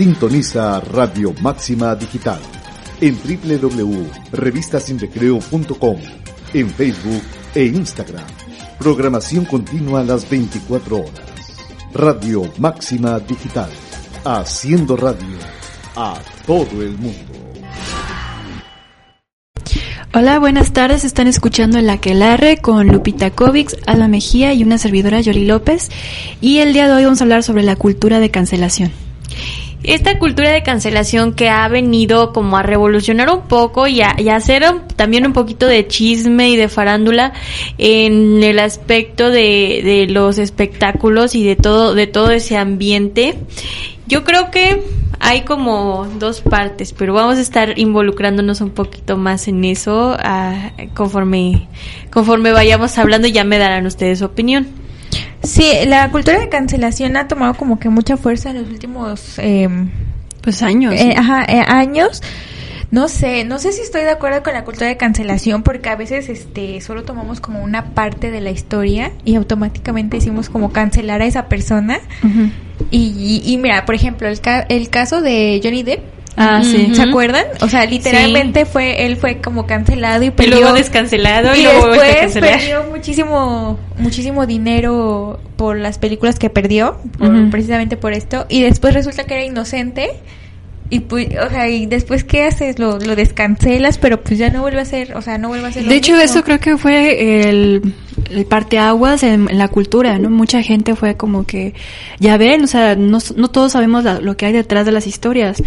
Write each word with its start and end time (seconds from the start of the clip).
Sintoniza 0.00 0.80
Radio 0.80 1.34
Máxima 1.42 1.94
Digital 1.94 2.40
en 3.02 3.18
www.revistasindecreo.com, 3.18 5.96
en 6.54 6.70
Facebook 6.70 7.22
e 7.54 7.66
Instagram. 7.66 8.24
Programación 8.78 9.44
continua 9.44 10.00
a 10.00 10.04
las 10.04 10.26
24 10.30 10.96
horas. 10.96 11.12
Radio 11.92 12.50
Máxima 12.56 13.18
Digital, 13.18 13.68
haciendo 14.24 14.96
radio 14.96 15.36
a 15.94 16.14
todo 16.46 16.80
el 16.80 16.96
mundo. 16.96 17.34
Hola, 20.14 20.38
buenas 20.38 20.72
tardes. 20.72 21.04
Están 21.04 21.26
escuchando 21.26 21.78
El 21.78 21.90
Aquelarre 21.90 22.56
con 22.56 22.88
Lupita 22.88 23.32
Kovics, 23.32 23.76
Alma 23.86 24.08
Mejía 24.08 24.54
y 24.54 24.62
una 24.62 24.78
servidora 24.78 25.20
Yoli 25.20 25.44
López. 25.44 25.90
Y 26.40 26.60
el 26.60 26.72
día 26.72 26.88
de 26.88 26.94
hoy 26.94 27.04
vamos 27.04 27.20
a 27.20 27.24
hablar 27.24 27.42
sobre 27.42 27.64
la 27.64 27.76
cultura 27.76 28.18
de 28.18 28.30
cancelación 28.30 29.09
esta 29.82 30.18
cultura 30.18 30.50
de 30.50 30.62
cancelación 30.62 31.32
que 31.32 31.48
ha 31.48 31.66
venido 31.68 32.32
como 32.32 32.56
a 32.56 32.62
revolucionar 32.62 33.30
un 33.30 33.42
poco 33.42 33.86
y 33.86 34.02
a, 34.02 34.16
hacer 34.34 34.64
también 34.96 35.26
un 35.26 35.32
poquito 35.32 35.66
de 35.66 35.86
chisme 35.86 36.50
y 36.50 36.56
de 36.56 36.68
farándula 36.68 37.32
en 37.78 38.42
el 38.42 38.58
aspecto 38.58 39.30
de, 39.30 40.06
los 40.10 40.38
espectáculos 40.38 41.34
y 41.34 41.44
de 41.44 41.56
todo, 41.56 41.94
de 41.94 42.06
todo 42.06 42.30
ese 42.30 42.56
ambiente. 42.56 43.38
Yo 44.06 44.24
creo 44.24 44.50
que 44.50 44.82
hay 45.18 45.42
como 45.42 46.06
dos 46.18 46.40
partes, 46.40 46.92
pero 46.92 47.14
vamos 47.14 47.36
a 47.36 47.40
estar 47.40 47.78
involucrándonos 47.78 48.60
un 48.60 48.70
poquito 48.70 49.16
más 49.16 49.48
en 49.48 49.64
eso 49.64 50.16
ah, 50.18 50.72
conforme, 50.94 51.68
conforme 52.10 52.52
vayamos 52.52 52.96
hablando 52.98 53.28
ya 53.28 53.44
me 53.44 53.58
darán 53.58 53.86
ustedes 53.86 54.18
su 54.18 54.24
opinión. 54.24 54.79
Sí, 55.42 55.72
la 55.86 56.10
cultura 56.10 56.38
de 56.38 56.48
cancelación 56.48 57.16
ha 57.16 57.26
tomado 57.28 57.54
como 57.54 57.78
que 57.78 57.88
mucha 57.88 58.16
fuerza 58.16 58.50
en 58.50 58.58
los 58.58 58.68
últimos 58.68 59.38
em, 59.38 59.90
pues 60.42 60.62
años. 60.62 60.94
Eh, 60.94 61.14
ajá, 61.16 61.44
eh, 61.44 61.62
años. 61.66 62.22
No 62.90 63.06
sé, 63.06 63.44
no 63.44 63.60
sé 63.60 63.72
si 63.72 63.82
estoy 63.82 64.02
de 64.02 64.10
acuerdo 64.10 64.42
con 64.42 64.52
la 64.52 64.64
cultura 64.64 64.88
de 64.88 64.96
cancelación 64.96 65.62
porque 65.62 65.88
a 65.88 65.96
veces 65.96 66.28
este 66.28 66.80
solo 66.80 67.04
tomamos 67.04 67.40
como 67.40 67.62
una 67.62 67.94
parte 67.94 68.32
de 68.32 68.40
la 68.40 68.50
historia 68.50 69.12
y 69.24 69.36
automáticamente 69.36 70.16
decimos 70.16 70.50
como 70.50 70.72
cancelar 70.72 71.22
a 71.22 71.26
esa 71.26 71.46
persona. 71.46 72.00
y, 72.90 73.42
y, 73.44 73.56
mira, 73.58 73.86
por 73.86 73.94
ejemplo, 73.94 74.26
el, 74.26 74.40
el 74.68 74.90
caso 74.90 75.20
de 75.20 75.60
Johnny 75.62 75.84
Depp 75.84 76.19
Ah, 76.36 76.62
sí. 76.62 76.94
¿Se 76.94 77.02
acuerdan? 77.02 77.44
O 77.60 77.68
sea, 77.68 77.84
literalmente 77.84 78.64
fue 78.64 79.04
él 79.04 79.16
fue 79.16 79.38
como 79.38 79.66
cancelado 79.66 80.22
y 80.22 80.30
perdió. 80.30 80.56
Y 80.56 80.60
luego 80.60 80.74
descancelado 80.74 81.54
y, 81.54 81.62
luego 81.62 81.88
después 81.88 82.32
perdió 82.34 82.84
muchísimo 82.84 83.78
muchísimo 83.98 84.46
dinero 84.46 85.40
por 85.56 85.78
las 85.78 85.98
películas 85.98 86.38
que 86.38 86.48
perdió, 86.48 86.98
precisamente 87.50 87.96
por 87.96 88.12
esto. 88.12 88.46
Y 88.48 88.62
después 88.62 88.94
resulta 88.94 89.24
que 89.24 89.34
era 89.34 89.44
inocente 89.44 90.10
y 90.92 91.00
pues, 91.00 91.28
o 91.46 91.48
sea, 91.48 91.68
y 91.68 91.86
después 91.86 92.24
qué 92.24 92.42
haces, 92.42 92.80
lo, 92.80 92.98
lo 92.98 93.14
descancelas, 93.14 93.96
pero 93.96 94.20
pues 94.22 94.38
ya 94.38 94.50
no 94.50 94.62
vuelve 94.62 94.80
a 94.80 94.84
ser, 94.84 95.16
o 95.16 95.22
sea, 95.22 95.38
no 95.38 95.46
vuelve 95.46 95.68
a 95.68 95.72
ser. 95.72 95.84
De 95.84 95.94
hecho, 95.94 96.20
eso 96.20 96.42
creo 96.42 96.58
que 96.58 96.76
fue 96.76 97.48
el, 97.48 97.94
el 98.30 98.46
parteaguas 98.46 99.22
en, 99.22 99.48
en, 99.50 99.58
la 99.58 99.68
cultura, 99.68 100.18
¿no? 100.18 100.30
Mucha 100.30 100.62
gente 100.62 100.94
fue 100.94 101.16
como 101.16 101.44
que, 101.44 101.74
ya 102.18 102.36
ven, 102.36 102.64
o 102.64 102.66
sea, 102.66 102.96
no, 102.96 103.20
todos 103.20 103.72
sabemos 103.72 104.04
lo 104.04 104.36
que 104.36 104.46
hay 104.46 104.52
detrás 104.52 104.86
de 104.86 104.92
las 104.92 105.06
historias. 105.06 105.62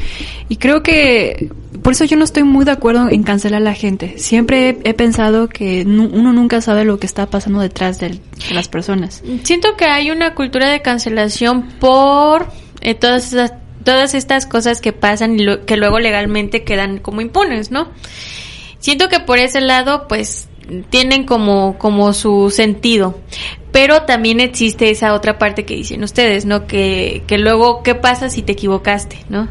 Y 0.50 0.58
creo 0.58 0.84
que, 0.84 1.52
por 1.82 1.94
eso 1.94 2.06
yo 2.06 2.18
no 2.18 2.24
estoy 2.24 2.44
muy 2.44 2.66
de 2.66 2.72
acuerdo 2.72 3.10
en 3.10 3.24
cancelar 3.24 3.62
a 3.62 3.64
la 3.64 3.74
gente. 3.74 4.18
Siempre 4.18 4.78
he, 4.84 4.94
pensado 4.94 5.50
que 5.50 5.84
uno 5.86 6.34
nunca 6.34 6.62
sabe 6.62 6.86
lo 6.86 7.00
que 7.00 7.06
está 7.06 7.28
pasando 7.28 7.60
detrás 7.60 8.00
de, 8.00 8.20
las 8.52 8.68
personas. 8.68 9.24
Siento 9.44 9.76
que 9.76 9.86
hay 9.86 10.12
una 10.12 10.36
cultura 10.36 10.70
de 10.70 10.82
cancelación 10.82 11.64
por 11.80 12.48
eh, 12.82 12.96
todas 12.96 13.34
todas 13.84 14.14
estas 14.14 14.46
cosas 14.46 14.82
que 14.82 14.94
pasan 14.94 15.40
y 15.40 15.46
que 15.66 15.78
luego 15.78 16.00
legalmente 16.00 16.64
quedan 16.64 17.00
como 17.00 17.22
impunes, 17.22 17.72
¿no? 17.72 17.90
Siento 18.80 19.10
que 19.10 19.20
por 19.20 19.40
ese 19.40 19.62
lado, 19.62 20.08
pues, 20.08 20.48
tienen 20.90 21.26
como, 21.26 21.78
como 21.78 22.14
su 22.14 22.50
sentido. 22.50 23.20
Pero 23.72 24.04
también 24.04 24.40
existe 24.40 24.92
esa 24.92 25.14
otra 25.14 25.40
parte 25.40 25.66
que 25.66 25.76
dicen 25.76 26.04
ustedes, 26.04 26.46
¿no? 26.46 26.68
Que, 26.68 27.24
que 27.26 27.38
luego, 27.38 27.82
¿qué 27.82 27.96
pasa 27.96 28.30
si 28.30 28.44
te 28.44 28.52
equivocaste, 28.52 29.18
¿no? 29.30 29.50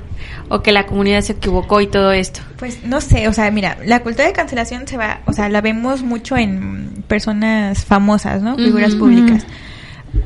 O 0.49 0.63
que 0.63 0.71
la 0.71 0.87
comunidad 0.87 1.23
se 1.23 1.33
equivocó 1.33 1.81
y 1.81 1.89
todo 1.89 2.13
esto. 2.13 2.41
Pues 2.59 2.85
no 2.85 3.01
sé, 3.01 3.27
o 3.27 3.33
sea, 3.33 3.51
mira, 3.51 3.79
la 3.85 4.01
cultura 4.03 4.27
de 4.27 4.33
cancelación 4.33 4.87
se 4.87 4.97
va, 4.97 5.23
o 5.27 5.33
sea, 5.33 5.49
la 5.49 5.61
vemos 5.61 6.03
mucho 6.03 6.37
en 6.37 7.05
personas 7.09 7.85
famosas, 7.85 8.43
¿no? 8.43 8.57
Figuras 8.57 8.95
públicas. 8.95 9.45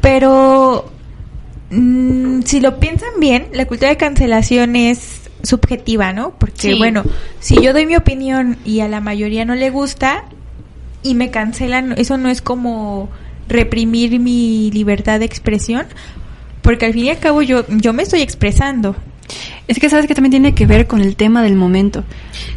Pero 0.02 0.90
Mm, 1.70 2.42
si 2.42 2.60
lo 2.60 2.78
piensan 2.78 3.18
bien, 3.18 3.48
la 3.52 3.66
cultura 3.66 3.90
de 3.90 3.96
cancelación 3.96 4.76
es 4.76 5.22
subjetiva, 5.42 6.12
¿no? 6.12 6.30
Porque, 6.38 6.74
bueno, 6.76 7.04
si 7.40 7.60
yo 7.60 7.72
doy 7.72 7.86
mi 7.86 7.96
opinión 7.96 8.56
y 8.64 8.80
a 8.80 8.88
la 8.88 9.00
mayoría 9.00 9.44
no 9.44 9.54
le 9.54 9.70
gusta 9.70 10.24
y 11.06 11.14
me 11.14 11.30
cancelan, 11.30 11.94
eso 11.96 12.18
no 12.18 12.28
es 12.28 12.42
como 12.42 13.08
reprimir 13.48 14.18
mi 14.18 14.70
libertad 14.72 15.20
de 15.20 15.26
expresión, 15.26 15.86
porque 16.62 16.86
al 16.86 16.92
fin 16.92 17.04
y 17.04 17.10
al 17.10 17.18
cabo 17.18 17.42
yo, 17.42 17.64
yo 17.68 17.92
me 17.92 18.02
estoy 18.02 18.22
expresando. 18.22 18.96
Es 19.68 19.80
que 19.80 19.90
sabes 19.90 20.06
que 20.06 20.14
también 20.14 20.30
tiene 20.30 20.54
que 20.54 20.66
ver 20.66 20.86
con 20.86 21.00
el 21.00 21.16
tema 21.16 21.42
del 21.42 21.56
momento. 21.56 22.04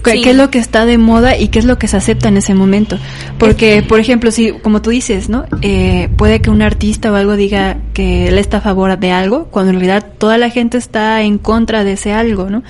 ¿Qué 0.04 0.30
es 0.30 0.36
lo 0.36 0.52
que 0.52 0.60
está 0.60 0.86
de 0.86 1.00
moda 1.00 1.36
y 1.36 1.48
qué 1.48 1.58
es 1.58 1.66
lo 1.66 1.80
que 1.80 1.88
se 1.88 1.98
acepta 1.98 2.30
en 2.30 2.38
ese 2.38 2.54
momento? 2.54 3.00
Porque, 3.40 3.84
por 3.88 4.00
ejemplo, 4.00 4.30
si, 4.30 4.52
como 4.52 4.81
tú 4.81 4.92
dices, 4.92 5.30
¿no? 5.30 5.46
Eh, 5.64 6.10
puede 6.18 6.42
que 6.42 6.52
un 6.52 6.62
artista 6.62 7.12
o 7.12 7.16
algo 7.16 7.36
diga 7.36 7.78
que 7.94 8.28
él 8.28 8.38
está 8.38 8.58
a 8.58 8.62
favor 8.62 9.00
de 9.00 9.12
algo, 9.12 9.46
cuando 9.46 9.72
en 9.72 9.80
realidad 9.80 10.06
toda 10.20 10.38
la 10.38 10.52
gente 10.52 10.78
está 10.78 11.24
en 11.24 11.40
contra 11.40 11.84
de 11.84 11.94
ese 11.94 12.14
algo, 12.14 12.52
¿no? 12.52 12.62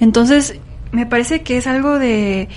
Entonces, 0.00 0.56
me 0.92 1.06
parece 1.06 1.40
que 1.40 1.56
es 1.56 1.66
algo 1.66 1.98
de 1.98 2.48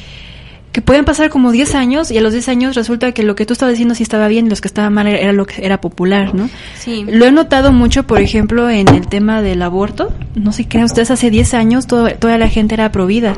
que 0.72 0.82
pueden 0.82 1.06
pasar 1.06 1.30
como 1.30 1.52
10 1.52 1.76
años 1.76 2.12
y 2.12 2.18
a 2.18 2.22
los 2.22 2.32
10 2.32 2.48
años 2.50 2.76
resulta 2.76 3.12
que 3.12 3.24
lo 3.24 3.36
que 3.36 3.46
tú 3.46 3.54
estabas 3.54 3.74
diciendo 3.74 3.94
sí 3.94 4.04
estaba 4.04 4.28
bien 4.28 4.46
y 4.46 4.50
los 4.50 4.62
que 4.62 4.68
estaban 4.68 4.94
mal 4.94 5.08
era 5.08 5.34
lo 5.34 5.46
que 5.46 5.66
era 5.66 5.82
popular, 5.82 6.34
¿no? 6.34 6.50
Sí. 6.78 7.06
Lo 7.08 7.26
he 7.26 7.32
notado 7.32 7.72
mucho, 7.72 8.04
por 8.04 8.22
ejemplo, 8.22 8.70
en 8.70 8.88
el 8.88 9.08
tema 9.08 9.42
del 9.42 9.62
aborto. 9.62 10.14
No 10.36 10.52
sé, 10.54 10.68
creen 10.68 10.86
ustedes, 10.86 11.12
hace 11.12 11.30
10 11.30 11.54
años 11.54 11.88
toda 11.88 12.38
la 12.38 12.48
gente 12.48 12.76
era 12.76 12.92
provida 12.92 13.36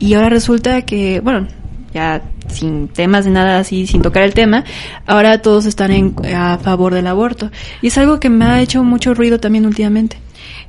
y 0.00 0.14
ahora 0.14 0.30
resulta 0.30 0.82
que, 0.82 1.20
bueno, 1.20 1.46
ya 1.94 2.22
sin 2.48 2.88
temas 2.88 3.24
de 3.24 3.30
nada 3.30 3.58
así, 3.58 3.86
sin 3.86 4.02
tocar 4.02 4.24
el 4.24 4.34
tema, 4.34 4.64
ahora 5.06 5.40
todos 5.42 5.66
están 5.66 5.92
en, 5.92 6.14
a 6.34 6.58
favor 6.58 6.92
del 6.94 7.06
aborto. 7.06 7.50
Y 7.80 7.88
es 7.88 7.98
algo 7.98 8.18
que 8.18 8.28
me 8.28 8.44
ha 8.44 8.60
hecho 8.60 8.82
mucho 8.82 9.14
ruido 9.14 9.38
también 9.38 9.66
últimamente. 9.66 10.16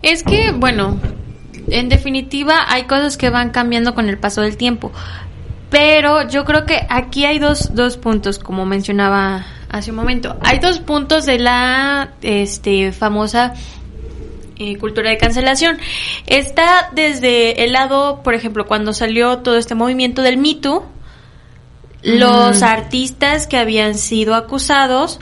Es 0.03 0.24
que, 0.24 0.51
bueno, 0.51 1.00
en 1.69 1.90
definitiva 1.90 2.56
hay 2.68 2.84
cosas 2.84 3.18
que 3.18 3.30
van 3.30 3.50
cambiando 3.50 3.95
con 3.95 4.09
el 4.09 4.18
paso 4.18 4.41
del 4.41 4.57
tiempo. 4.57 4.91
Pero 5.73 6.29
yo 6.29 6.45
creo 6.45 6.67
que 6.67 6.85
aquí 6.88 7.25
hay 7.25 7.39
dos, 7.39 7.73
dos 7.73 7.97
puntos, 7.97 8.38
como 8.38 8.63
mencionaba 8.63 9.44
hace 9.69 9.89
un 9.89 9.97
momento. 9.97 10.38
Hay 10.41 10.59
dos 10.59 10.78
puntos 10.78 11.25
de 11.25 11.39
la 11.39 12.11
este, 12.22 12.91
famosa 12.91 13.56
eh, 14.59 14.78
cultura 14.78 15.09
de 15.09 15.17
cancelación. 15.17 15.79
Está 16.28 16.91
desde 16.91 17.63
el 17.63 17.73
lado, 17.73 18.22
por 18.23 18.35
ejemplo, 18.35 18.67
cuando 18.67 18.94
salió 18.94 19.39
todo 19.39 19.57
este 19.57 19.73
movimiento 19.73 20.22
del 20.22 20.38
mito 20.38 20.85
los 22.03 22.62
artistas 22.62 23.47
que 23.47 23.57
habían 23.57 23.95
sido 23.95 24.35
acusados 24.35 25.19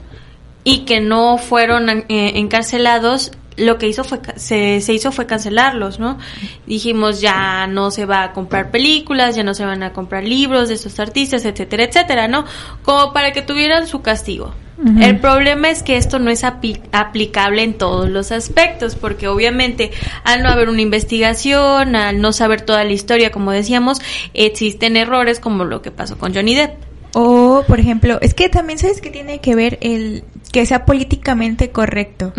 y 0.65 0.79
que 0.79 0.99
no 0.99 1.37
fueron 1.37 1.89
eh, 1.89 2.03
encarcelados 2.09 3.31
lo 3.57 3.77
que 3.77 3.87
hizo 3.87 4.03
fue 4.03 4.19
se, 4.35 4.81
se 4.81 4.93
hizo 4.93 5.11
fue 5.11 5.25
cancelarlos, 5.25 5.99
¿no? 5.99 6.17
Dijimos 6.65 7.21
ya 7.21 7.67
no 7.67 7.91
se 7.91 8.05
va 8.05 8.23
a 8.23 8.33
comprar 8.33 8.71
películas, 8.71 9.35
ya 9.35 9.43
no 9.43 9.53
se 9.53 9.65
van 9.65 9.83
a 9.83 9.93
comprar 9.93 10.23
libros 10.23 10.69
de 10.69 10.75
estos 10.75 10.99
artistas, 10.99 11.45
etcétera, 11.45 11.83
etcétera, 11.83 12.27
¿no? 12.27 12.45
Como 12.83 13.13
para 13.13 13.31
que 13.31 13.41
tuvieran 13.41 13.87
su 13.87 14.01
castigo. 14.01 14.53
El 14.99 15.19
problema 15.19 15.69
es 15.69 15.83
que 15.83 15.95
esto 15.95 16.17
no 16.17 16.31
es 16.31 16.43
aplicable 16.43 17.61
en 17.61 17.75
todos 17.75 18.09
los 18.09 18.31
aspectos, 18.31 18.95
porque 18.95 19.27
obviamente 19.27 19.91
al 20.23 20.41
no 20.41 20.49
haber 20.49 20.69
una 20.69 20.81
investigación, 20.81 21.95
al 21.95 22.19
no 22.19 22.33
saber 22.33 22.61
toda 22.61 22.83
la 22.83 22.91
historia, 22.91 23.31
como 23.31 23.51
decíamos, 23.51 24.01
existen 24.33 24.97
errores 24.97 25.39
como 25.39 25.65
lo 25.65 25.83
que 25.83 25.91
pasó 25.91 26.17
con 26.17 26.33
Johnny 26.33 26.55
Depp. 26.55 26.71
O, 27.13 27.63
por 27.67 27.79
ejemplo, 27.79 28.17
es 28.21 28.33
que 28.33 28.49
también 28.49 28.79
sabes 28.79 29.01
que 29.01 29.11
tiene 29.11 29.39
que 29.39 29.53
ver 29.53 29.77
el 29.81 30.23
que 30.51 30.65
sea 30.65 30.85
políticamente 30.85 31.71
correcto. 31.71 32.33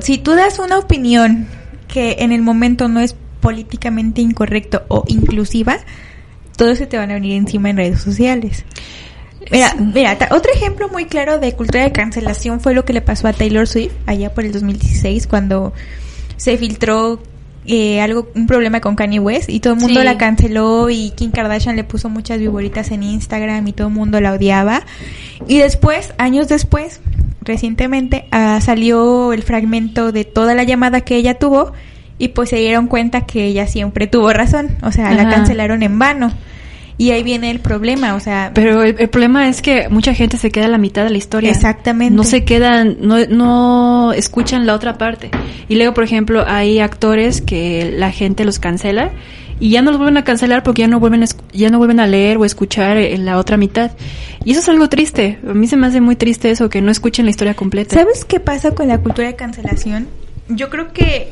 si 0.00 0.18
tú 0.18 0.32
das 0.32 0.58
una 0.58 0.78
opinión 0.78 1.46
que 1.88 2.16
en 2.20 2.32
el 2.32 2.42
momento 2.42 2.88
no 2.88 3.00
es 3.00 3.16
políticamente 3.40 4.20
incorrecto 4.20 4.84
o 4.88 5.04
inclusiva, 5.08 5.78
todos 6.56 6.78
se 6.78 6.86
te 6.86 6.96
van 6.96 7.10
a 7.10 7.14
venir 7.14 7.34
encima 7.34 7.70
en 7.70 7.76
redes 7.76 8.00
sociales. 8.00 8.64
Mira, 9.50 9.74
mira, 9.74 10.16
otro 10.30 10.52
ejemplo 10.52 10.88
muy 10.88 11.04
claro 11.04 11.38
de 11.38 11.52
cultura 11.52 11.84
de 11.84 11.92
cancelación 11.92 12.60
fue 12.60 12.74
lo 12.74 12.84
que 12.84 12.92
le 12.92 13.00
pasó 13.00 13.28
a 13.28 13.32
Taylor 13.32 13.66
Swift 13.66 13.92
allá 14.06 14.34
por 14.34 14.44
el 14.44 14.52
2016 14.52 15.26
cuando 15.26 15.72
se 16.36 16.56
filtró 16.58 17.22
eh, 17.66 18.00
algo, 18.00 18.28
un 18.34 18.46
problema 18.46 18.80
con 18.80 18.96
Kanye 18.96 19.18
West 19.18 19.48
y 19.48 19.60
todo 19.60 19.74
el 19.74 19.80
mundo 19.80 20.02
la 20.04 20.18
canceló 20.18 20.90
y 20.90 21.10
Kim 21.10 21.30
Kardashian 21.30 21.76
le 21.76 21.84
puso 21.84 22.08
muchas 22.08 22.38
viboritas 22.38 22.90
en 22.90 23.02
Instagram 23.02 23.66
y 23.66 23.72
todo 23.72 23.88
el 23.88 23.94
mundo 23.94 24.20
la 24.20 24.32
odiaba. 24.32 24.82
Y 25.48 25.58
después, 25.58 26.14
años 26.18 26.48
después, 26.48 27.00
recientemente, 27.42 28.26
ah, 28.30 28.60
salió 28.60 29.32
el 29.32 29.42
fragmento 29.42 30.12
de 30.12 30.24
toda 30.24 30.54
la 30.54 30.64
llamada 30.64 31.00
que 31.00 31.16
ella 31.16 31.38
tuvo 31.38 31.72
y 32.18 32.28
pues 32.28 32.50
se 32.50 32.56
dieron 32.56 32.86
cuenta 32.86 33.22
que 33.22 33.44
ella 33.44 33.66
siempre 33.66 34.06
tuvo 34.06 34.32
razón, 34.32 34.76
o 34.82 34.92
sea, 34.92 35.12
la 35.12 35.28
cancelaron 35.28 35.82
en 35.82 35.98
vano. 35.98 36.32
Y 36.98 37.10
ahí 37.10 37.22
viene 37.22 37.50
el 37.50 37.60
problema, 37.60 38.14
o 38.14 38.20
sea... 38.20 38.52
Pero 38.54 38.82
el, 38.82 39.08
problema 39.10 39.48
es 39.48 39.60
que 39.60 39.88
mucha 39.90 40.14
gente 40.14 40.38
se 40.38 40.50
queda 40.50 40.64
a 40.64 40.68
la 40.68 40.78
mitad 40.78 41.04
de 41.04 41.10
la 41.10 41.18
historia. 41.18 41.50
Exactamente. 41.50 42.14
No 42.14 42.24
se 42.24 42.44
quedan, 42.44 42.96
no, 43.00 43.18
no 43.26 44.12
escuchan 44.14 44.64
la 44.66 44.74
otra 44.74 44.96
parte. 44.96 45.30
Y 45.68 45.74
luego, 45.74 45.92
por 45.92 46.04
ejemplo, 46.04 46.44
hay 46.46 46.78
actores 46.78 47.42
que 47.42 47.92
la 47.96 48.10
gente 48.12 48.46
los 48.46 48.58
cancela 48.58 49.10
y 49.60 49.70
ya 49.70 49.82
no 49.82 49.90
los 49.90 49.98
vuelven 49.98 50.16
a 50.16 50.24
cancelar 50.24 50.62
porque 50.62 50.82
ya 50.82 50.88
no 50.88 50.98
vuelven 51.00 51.22
a, 51.22 51.26
ya 51.52 51.68
no 51.70 51.78
vuelven 51.78 52.00
a 52.00 52.06
leer 52.06 52.38
o 52.38 52.44
escuchar 52.44 52.96
en 52.96 53.26
la 53.26 53.38
otra 53.38 53.58
mitad. 53.58 53.90
Y 54.44 54.52
eso 54.52 54.60
es 54.60 54.68
algo 54.68 54.88
triste. 54.88 55.38
A 55.48 55.52
mí 55.52 55.66
se 55.66 55.76
me 55.76 55.86
hace 55.86 56.00
muy 56.00 56.16
triste 56.16 56.50
eso, 56.50 56.70
que 56.70 56.80
no 56.80 56.90
escuchen 56.90 57.26
la 57.26 57.30
historia 57.30 57.54
completa. 57.54 57.94
¿Sabes 57.94 58.24
qué 58.24 58.40
pasa 58.40 58.70
con 58.72 58.88
la 58.88 58.98
cultura 58.98 59.28
de 59.28 59.36
cancelación? 59.36 60.08
Yo 60.48 60.70
creo 60.70 60.92
que 60.92 61.30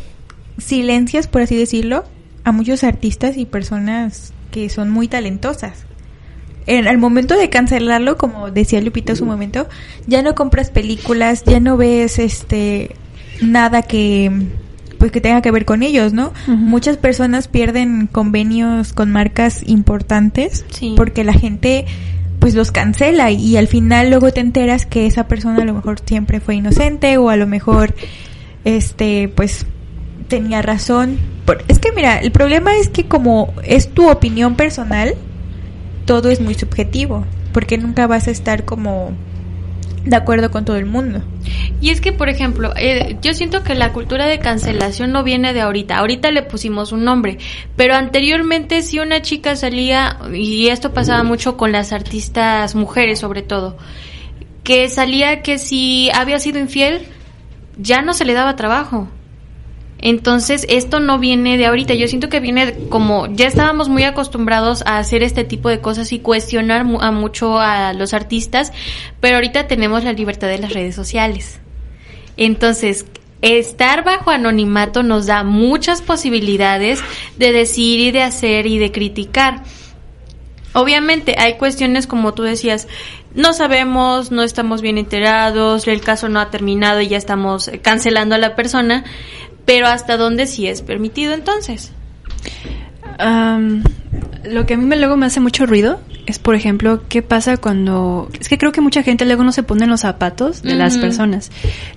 silencias, 0.59 1.27
por 1.27 1.43
así 1.43 1.57
decirlo, 1.57 2.05
a 2.45 2.53
muchos 2.53 2.85
artistas 2.85 3.37
y 3.37 3.47
personas 3.47 4.33
que 4.55 4.69
son 4.69 4.89
muy 4.89 5.09
talentosas. 5.09 5.85
En 6.67 6.87
el 6.87 6.97
momento 6.97 7.37
de 7.37 7.51
cancelarlo, 7.51 8.17
como 8.17 8.53
decía 8.53 8.81
Lupita 8.81 9.12
en 9.12 9.17
su 9.17 9.27
momento, 9.27 9.69
ya 10.06 10.23
no 10.23 10.37
compras 10.37 10.71
películas, 10.71 11.43
ya 11.45 11.59
no 11.59 11.77
ves 11.77 12.21
este 12.21 12.95
nada 13.43 13.83
que 13.83 14.31
pues 14.97 15.11
que 15.11 15.21
tenga 15.21 15.43
que 15.43 15.51
ver 15.51 15.65
con 15.65 15.83
ellos, 15.83 16.12
¿no? 16.12 16.33
Muchas 16.47 16.99
personas 16.99 17.49
pierden 17.49 18.06
convenios 18.06 18.93
con 18.93 19.11
marcas 19.11 19.65
importantes 19.67 20.65
porque 20.97 21.25
la 21.25 21.33
gente 21.33 21.85
pues 22.39 22.55
los 22.55 22.71
cancela 22.71 23.33
y 23.33 23.56
al 23.56 23.67
final 23.67 24.11
luego 24.11 24.33
te 24.33 24.41
enteras 24.41 24.87
que 24.87 25.06
esa 25.06 25.27
persona 25.27 25.62
a 25.62 25.65
lo 25.65 25.75
mejor 25.75 25.99
siempre 25.99 26.39
fue 26.39 26.55
inocente 26.55 27.19
o 27.19 27.29
a 27.29 27.37
lo 27.37 27.49
mejor 27.49 27.95
este 28.65 29.29
pues 29.35 29.67
tenía 30.35 30.63
razón. 30.63 31.21
Es 31.69 31.79
que 31.79 31.93
mira, 31.93 32.19
el 32.19 32.33
problema 32.33 32.75
es 32.75 32.89
que 32.89 33.07
como 33.07 33.55
es 33.63 33.95
tu 33.95 34.11
opinión 34.11 34.57
personal, 34.57 35.15
todo 36.07 36.29
es 36.29 36.41
muy 36.41 36.55
subjetivo, 36.55 37.25
porque 37.53 37.79
nunca 37.79 38.09
vas 38.09 38.27
a 38.27 38.33
estar 38.33 38.65
como 38.65 39.13
de 40.05 40.17
acuerdo 40.17 40.51
con 40.51 40.65
todo 40.65 40.77
el 40.77 40.87
mundo. 40.87 41.23
Y 41.81 41.91
es 41.91 42.01
que, 42.01 42.13
por 42.13 42.29
ejemplo, 42.29 42.73
eh, 42.77 43.17
yo 43.23 43.33
siento 43.33 43.63
que 43.63 43.77
la 43.77 43.93
cultura 43.93 44.27
de 44.27 44.41
cancelación 44.41 45.13
no 45.13 45.23
viene 45.23 45.53
de 45.53 45.61
ahorita. 45.61 45.99
Ahorita 45.99 46.33
le 46.33 46.43
pusimos 46.43 46.91
un 46.91 47.05
nombre, 47.05 47.39
pero 47.77 47.95
anteriormente 47.95 48.83
si 48.83 48.99
una 48.99 49.23
chica 49.23 49.55
salía, 49.55 50.19
y 50.35 50.67
esto 50.67 50.93
pasaba 50.93 51.23
mucho 51.23 51.57
con 51.57 51.71
las 51.71 51.93
artistas 51.93 52.75
mujeres 52.75 53.21
sobre 53.21 53.43
todo, 53.43 53.77
que 54.65 54.89
salía 54.89 55.43
que 55.43 55.59
si 55.59 56.11
había 56.13 56.41
sido 56.41 56.59
infiel, 56.59 57.07
ya 57.79 58.03
no 58.03 58.15
se 58.15 58.25
le 58.25 58.33
daba 58.33 58.57
trabajo. 58.57 59.09
Entonces, 60.05 60.67
esto 60.69 61.01
no 61.01 61.19
viene 61.19 61.56
de 61.56 61.65
ahorita. 61.65 61.95
Yo 61.95 62.09
siento 62.09 62.29
que 62.29 62.39
viene 62.39 62.75
como 62.91 63.27
ya 63.35 63.47
estábamos 63.47 63.89
muy 63.89 64.05
acostumbrados 64.05 64.83
a 64.85 64.99
hacer 64.99 65.23
este 65.23 65.45
tipo 65.45 65.71
de 65.71 65.81
cosas 65.81 66.12
y 66.12 66.19
cuestionar 66.19 66.87
a 67.01 67.11
mucho 67.11 67.59
a 67.59 67.95
los 67.95 68.12
artistas, 68.12 68.71
pero 69.21 69.37
ahorita 69.37 69.67
tenemos 69.67 70.05
la 70.05 70.12
libertad 70.12 70.49
de 70.49 70.59
las 70.59 70.75
redes 70.75 70.95
sociales. 70.95 71.59
Entonces, 72.37 73.06
estar 73.41 74.05
bajo 74.05 74.31
anonimato 74.31 75.03
nos 75.03 75.25
da 75.25 75.43
muchas 75.43 76.03
posibilidades 76.03 77.01
de 77.39 77.53
decir 77.53 77.99
y 78.01 78.11
de 78.11 78.25
hacer 78.25 78.67
y 78.67 78.77
de 78.77 78.93
criticar. 78.93 79.62
Obviamente 80.75 81.37
hay 81.39 81.56
cuestiones 81.56 82.06
como 82.06 82.35
tú 82.35 82.43
decías, 82.43 82.89
no 83.35 83.55
sabemos, 83.55 84.31
no 84.31 84.43
estamos 84.43 84.83
bien 84.83 84.99
enterados, 84.99 85.89
el 85.89 86.03
caso 86.03 86.29
no 86.29 86.41
ha 86.41 86.51
terminado 86.51 87.01
y 87.01 87.09
ya 87.09 87.17
estamos 87.17 87.71
cancelando 87.81 88.35
a 88.35 88.39
la 88.39 88.55
persona, 88.55 89.05
pero 89.65 89.87
hasta 89.87 90.17
dónde 90.17 90.47
sí 90.47 90.67
es 90.67 90.83
permitido 90.83 91.33
entonces. 91.33 91.93
Lo 93.19 94.67
que 94.67 94.75
a 94.75 94.77
mí 94.77 94.85
me, 94.85 94.97
luego 94.97 95.17
me 95.17 95.27
hace 95.27 95.41
mucho 95.41 95.67
ruido 95.67 96.01
es, 96.27 96.39
por 96.39 96.55
ejemplo, 96.55 97.03
qué 97.09 97.21
pasa 97.23 97.59
cuando... 97.59 98.31
Es 98.41 98.49
que 98.49 98.57
creo 98.57 98.73
que 98.73 98.81
mucha 98.81 99.03
gente 99.03 99.27
luego 99.27 99.45
no 99.45 99.53
se 99.53 99.63
pone 99.63 99.85
en 99.85 99.91
los 99.91 100.01
zapatos 100.01 100.63
de 100.63 100.75
las 100.75 100.97
personas. 100.97 101.51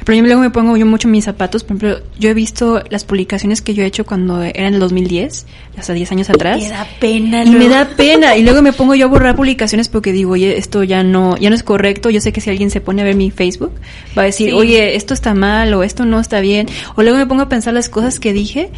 Pero 0.04 0.18
yo 0.18 0.24
luego 0.24 0.42
me 0.42 0.50
pongo 0.50 0.76
yo 0.76 0.86
mucho 0.86 1.08
mis 1.08 1.24
zapatos. 1.24 1.64
Por 1.64 1.78
ejemplo, 1.78 2.06
yo 2.20 2.30
he 2.30 2.34
visto 2.34 2.84
las 2.90 3.06
publicaciones 3.06 3.62
que 3.62 3.74
yo 3.74 3.84
he 3.84 3.86
hecho 3.86 4.06
cuando 4.06 4.44
era 4.44 4.68
en 4.68 4.74
el 4.74 4.80
2010, 4.82 5.46
hasta 5.78 5.94
10 5.94 6.12
años 6.12 6.30
atrás. 6.30 6.62
Me 6.62 6.70
da 6.70 6.88
pena. 7.00 7.44
Y 7.46 7.52
me 7.52 7.70
da 7.70 7.88
pena. 7.88 8.36
Y 8.36 8.44
luego 8.44 8.62
me 8.62 8.74
pongo 8.74 8.96
yo 8.96 9.06
a 9.06 9.10
borrar 9.10 9.36
publicaciones 9.36 9.88
porque 9.88 10.12
digo, 10.12 10.32
oye, 10.32 10.58
esto 10.58 10.84
ya 10.84 11.04
no, 11.04 11.38
ya 11.38 11.50
no 11.50 11.56
es 11.56 11.64
correcto. 11.64 12.10
Yo 12.10 12.20
sé 12.20 12.34
que 12.34 12.42
si 12.42 12.50
alguien 12.50 12.70
se 12.70 12.82
pone 12.82 13.04
a 13.04 13.06
ver 13.06 13.16
mi 13.16 13.32
Facebook, 13.32 13.72
va 14.18 14.24
a 14.24 14.26
decir, 14.26 14.54
oye, 14.54 14.98
esto 14.98 15.14
está 15.14 15.34
mal 15.36 15.74
o 15.74 15.84
esto 15.84 16.04
no 16.04 16.20
está 16.20 16.42
bien. 16.42 16.68
O 16.96 17.02
luego 17.02 17.18
me 17.18 17.28
pongo 17.28 17.44
a 17.44 17.50
pensar 17.50 17.74
las 17.74 17.88
cosas 17.88 18.20
que 18.20 18.34
dije 18.34 18.72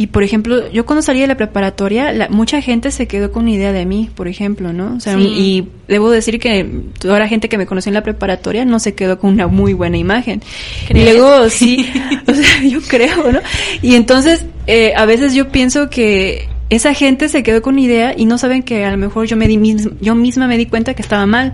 y 0.00 0.06
por 0.06 0.22
ejemplo, 0.22 0.72
yo 0.72 0.86
cuando 0.86 1.02
salí 1.02 1.20
de 1.20 1.26
la 1.26 1.36
preparatoria, 1.36 2.10
la, 2.14 2.30
mucha 2.30 2.62
gente 2.62 2.90
se 2.90 3.06
quedó 3.06 3.32
con 3.32 3.42
una 3.42 3.50
idea 3.50 3.70
de 3.70 3.84
mí, 3.84 4.08
por 4.14 4.28
ejemplo, 4.28 4.72
¿no? 4.72 4.94
O 4.96 5.00
sea, 5.00 5.18
y 5.18 5.68
debo 5.88 6.08
decir 6.08 6.40
que 6.40 6.66
toda 6.98 7.18
la 7.18 7.28
gente 7.28 7.50
que 7.50 7.58
me 7.58 7.66
conoció 7.66 7.90
en 7.90 7.94
la 7.96 8.02
preparatoria 8.02 8.64
no 8.64 8.78
se 8.78 8.94
quedó 8.94 9.18
con 9.18 9.28
una 9.28 9.46
muy 9.46 9.74
buena 9.74 9.98
imagen. 9.98 10.40
Y 10.88 11.04
luego, 11.04 11.50
sí, 11.50 11.86
o 12.26 12.32
sea, 12.32 12.62
yo 12.62 12.80
creo, 12.80 13.30
¿no? 13.30 13.40
Y 13.82 13.94
entonces, 13.94 14.46
eh, 14.66 14.94
a 14.96 15.04
veces 15.04 15.34
yo 15.34 15.50
pienso 15.50 15.90
que 15.90 16.48
esa 16.70 16.94
gente 16.94 17.28
se 17.28 17.42
quedó 17.42 17.60
con 17.60 17.74
una 17.74 17.82
idea 17.82 18.14
y 18.16 18.24
no 18.24 18.38
saben 18.38 18.62
que 18.62 18.86
a 18.86 18.90
lo 18.90 18.96
mejor 18.96 19.26
yo 19.26 19.36
me 19.36 19.48
di 19.48 19.76
yo 20.00 20.14
misma 20.14 20.46
me 20.46 20.56
di 20.56 20.64
cuenta 20.64 20.94
que 20.94 21.02
estaba 21.02 21.26
mal 21.26 21.52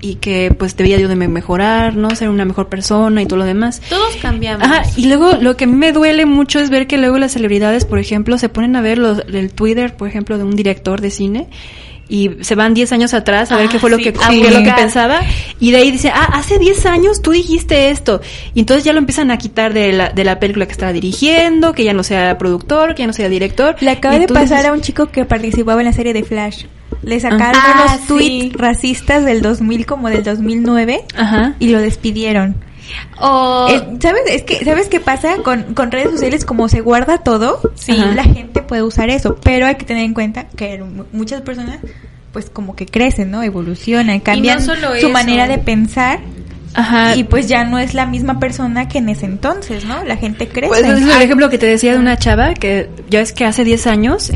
y 0.00 0.16
que 0.16 0.54
pues 0.56 0.76
debía 0.76 0.98
yo 0.98 1.08
de 1.08 1.16
mejorar, 1.16 1.96
¿no? 1.96 2.14
Ser 2.14 2.28
una 2.28 2.44
mejor 2.44 2.68
persona 2.68 3.22
y 3.22 3.26
todo 3.26 3.38
lo 3.38 3.44
demás. 3.44 3.80
Todos 3.88 4.16
cambiamos. 4.16 4.64
Ajá, 4.66 4.82
y 4.96 5.06
luego 5.06 5.32
lo 5.40 5.56
que 5.56 5.66
me 5.66 5.92
duele 5.92 6.26
mucho 6.26 6.58
es 6.58 6.70
ver 6.70 6.86
que 6.86 6.98
luego 6.98 7.18
las 7.18 7.32
celebridades, 7.32 7.84
por 7.84 7.98
ejemplo, 7.98 8.38
se 8.38 8.48
ponen 8.48 8.76
a 8.76 8.80
ver 8.80 8.98
los, 8.98 9.22
el 9.32 9.52
Twitter, 9.52 9.96
por 9.96 10.08
ejemplo, 10.08 10.38
de 10.38 10.44
un 10.44 10.56
director 10.56 11.00
de 11.00 11.10
cine 11.10 11.48
y 12.10 12.30
se 12.40 12.56
van 12.56 12.74
10 12.74 12.92
años 12.92 13.14
atrás 13.14 13.52
a 13.52 13.56
ver 13.56 13.68
qué 13.68 13.78
fue 13.78 13.88
lo 13.88 13.96
que, 13.96 14.12
lo 14.12 14.62
que 14.64 14.72
pensaba 14.76 15.20
y 15.60 15.70
de 15.70 15.76
ahí 15.78 15.92
dice, 15.92 16.10
ah, 16.12 16.30
hace 16.32 16.58
10 16.58 16.86
años 16.86 17.22
tú 17.22 17.30
dijiste 17.30 17.90
esto 17.90 18.20
y 18.52 18.60
entonces 18.60 18.84
ya 18.84 18.92
lo 18.92 18.98
empiezan 18.98 19.30
a 19.30 19.38
quitar 19.38 19.72
de 19.72 19.92
la, 19.92 20.10
de 20.10 20.24
la 20.24 20.40
película 20.40 20.66
que 20.66 20.72
estaba 20.72 20.92
dirigiendo, 20.92 21.72
que 21.72 21.84
ya 21.84 21.92
no 21.92 22.02
sea 22.02 22.36
productor, 22.36 22.96
que 22.96 23.02
ya 23.02 23.06
no 23.06 23.12
sea 23.12 23.28
director. 23.28 23.76
Le 23.80 23.90
acaba 23.90 24.18
de 24.18 24.26
pasar 24.26 24.66
a 24.66 24.72
un 24.72 24.80
chico 24.80 25.06
que 25.06 25.24
participaba 25.24 25.80
en 25.80 25.86
la 25.86 25.92
serie 25.92 26.12
de 26.12 26.24
Flash. 26.24 26.64
Le 27.02 27.18
sacaron 27.20 27.60
ah, 27.64 27.86
unos 27.86 28.06
tweets 28.06 28.56
racistas 28.56 29.24
del 29.24 29.42
2000 29.42 29.86
como 29.86 30.08
del 30.08 30.22
2009 30.22 31.04
Ajá. 31.16 31.54
y 31.58 31.68
lo 31.68 31.80
despidieron. 31.80 32.56
Eh, 33.70 33.98
¿Sabes? 34.00 34.22
Es 34.28 34.42
que, 34.42 34.64
¿sabes 34.64 34.88
qué 34.88 35.00
pasa 35.00 35.36
con, 35.44 35.74
con 35.74 35.90
redes 35.90 36.10
sociales? 36.10 36.44
Como 36.44 36.68
se 36.68 36.80
guarda 36.80 37.18
todo, 37.18 37.60
sí. 37.74 37.96
la 37.96 38.24
gente 38.24 38.62
puede 38.62 38.82
usar 38.82 39.10
eso, 39.10 39.36
pero 39.42 39.66
hay 39.66 39.76
que 39.76 39.84
tener 39.84 40.04
en 40.04 40.14
cuenta 40.14 40.48
que 40.48 40.82
muchas 41.12 41.42
personas 41.42 41.78
pues 42.32 42.48
como 42.48 42.76
que 42.76 42.86
crecen, 42.86 43.30
¿no? 43.30 43.42
Evolucionan, 43.42 44.20
cambian 44.20 44.60
su 44.62 45.08
manera 45.10 45.48
de 45.48 45.58
pensar 45.58 46.20
Ajá. 46.74 47.16
Y 47.16 47.24
pues 47.24 47.48
ya 47.48 47.64
no 47.64 47.78
es 47.78 47.94
la 47.94 48.06
misma 48.06 48.38
persona 48.38 48.88
que 48.88 48.98
en 48.98 49.08
ese 49.08 49.26
entonces, 49.26 49.84
¿no? 49.84 50.04
La 50.04 50.16
gente 50.16 50.48
crece. 50.48 50.68
Pues 50.68 50.84
es 50.84 51.02
el 51.02 51.22
ejemplo 51.22 51.50
que 51.50 51.58
te 51.58 51.66
decía 51.66 51.92
de 51.92 51.98
una 51.98 52.16
chava 52.16 52.54
que 52.54 52.88
ya 53.08 53.20
es 53.20 53.32
que 53.32 53.44
hace 53.44 53.64
10 53.64 53.86
años 53.86 54.30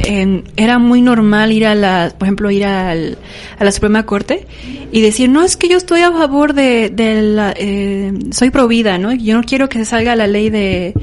era 0.56 0.78
muy 0.78 1.00
normal 1.00 1.52
ir 1.52 1.66
a 1.66 1.74
la, 1.74 2.12
por 2.18 2.26
ejemplo, 2.26 2.50
ir 2.50 2.64
al, 2.64 3.18
a 3.58 3.64
la 3.64 3.70
Suprema 3.70 4.04
Corte 4.04 4.46
y 4.90 5.00
decir, 5.00 5.28
no, 5.28 5.42
es 5.42 5.56
que 5.56 5.68
yo 5.68 5.76
estoy 5.76 6.00
a 6.00 6.10
favor 6.10 6.54
de, 6.54 6.90
de 6.90 7.22
la, 7.22 7.54
eh, 7.56 8.12
soy 8.30 8.50
provida, 8.50 8.98
¿no? 8.98 9.12
Yo 9.12 9.34
no 9.34 9.44
quiero 9.44 9.68
que 9.68 9.78
se 9.78 9.84
salga 9.84 10.16
la 10.16 10.26
ley 10.26 10.50
de, 10.50 10.94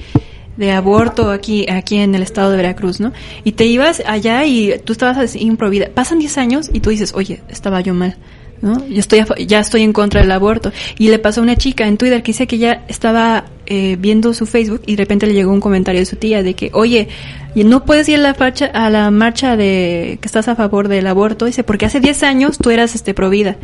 de 0.57 0.71
aborto 0.71 1.31
aquí 1.31 1.65
aquí 1.69 1.97
en 1.97 2.13
el 2.13 2.23
estado 2.23 2.51
de 2.51 2.57
Veracruz, 2.57 2.99
¿no? 2.99 3.13
Y 3.43 3.53
te 3.53 3.65
ibas 3.65 4.03
allá 4.05 4.45
y 4.45 4.77
tú 4.83 4.93
estabas 4.93 5.17
así 5.17 5.39
improvida. 5.39 5.89
Pasan 5.93 6.19
10 6.19 6.37
años 6.37 6.69
y 6.73 6.81
tú 6.81 6.89
dices, 6.89 7.13
oye, 7.15 7.41
estaba 7.49 7.79
yo 7.81 7.93
mal. 7.93 8.17
¿No? 8.61 8.87
Yo 8.87 8.99
estoy, 8.99 9.23
ya 9.47 9.59
estoy 9.59 9.81
en 9.81 9.93
contra 9.93 10.21
del 10.21 10.31
aborto. 10.31 10.71
Y 10.97 11.09
le 11.09 11.19
pasó 11.19 11.41
a 11.41 11.43
una 11.43 11.55
chica 11.55 11.87
en 11.87 11.97
Twitter 11.97 12.21
que 12.23 12.31
dice 12.31 12.47
que 12.47 12.57
ya 12.57 12.83
estaba 12.87 13.45
eh, 13.65 13.95
viendo 13.99 14.33
su 14.33 14.45
Facebook 14.45 14.81
y 14.85 14.95
de 14.95 15.03
repente 15.03 15.27
le 15.27 15.33
llegó 15.33 15.51
un 15.51 15.61
comentario 15.61 16.01
de 16.01 16.05
su 16.05 16.15
tía 16.15 16.43
de 16.43 16.53
que, 16.53 16.71
oye, 16.73 17.07
no 17.55 17.85
puedes 17.85 18.07
ir 18.09 18.15
a 18.15 18.19
la, 18.19 18.35
marcha, 18.37 18.65
a 18.65 18.89
la 18.89 19.11
marcha 19.11 19.57
de 19.57 20.17
que 20.21 20.25
estás 20.25 20.47
a 20.47 20.55
favor 20.55 20.87
del 20.87 21.07
aborto. 21.07 21.45
Dice, 21.45 21.63
porque 21.63 21.85
hace 21.85 21.99
10 21.99 22.23
años 22.23 22.57
tú 22.57 22.69
eras 22.69 22.95
este 22.95 23.13
provida. 23.13 23.57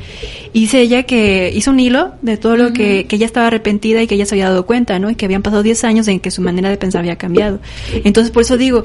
Y 0.54 0.62
dice 0.62 0.82
ella 0.82 1.04
que 1.04 1.52
hizo 1.54 1.72
un 1.72 1.80
hilo 1.80 2.14
de 2.22 2.38
todo 2.38 2.58
lo 2.58 2.74
que, 2.74 3.06
que 3.08 3.16
ella 3.16 3.26
estaba 3.26 3.48
arrepentida 3.48 4.02
y 4.02 4.08
que 4.08 4.16
ella 4.16 4.26
se 4.26 4.36
había 4.36 4.50
dado 4.50 4.66
cuenta, 4.66 5.00
¿no? 5.00 5.10
Y 5.10 5.16
que 5.16 5.26
habían 5.26 5.42
pasado 5.42 5.64
10 5.64 5.84
años 5.84 6.08
en 6.08 6.20
que 6.20 6.32
su 6.32 6.42
manera 6.42 6.70
de 6.70 6.78
pensar 6.78 7.00
había 7.00 7.18
cambiado. 7.18 7.60
Entonces, 8.04 8.32
por 8.32 8.44
eso 8.44 8.58
digo, 8.58 8.84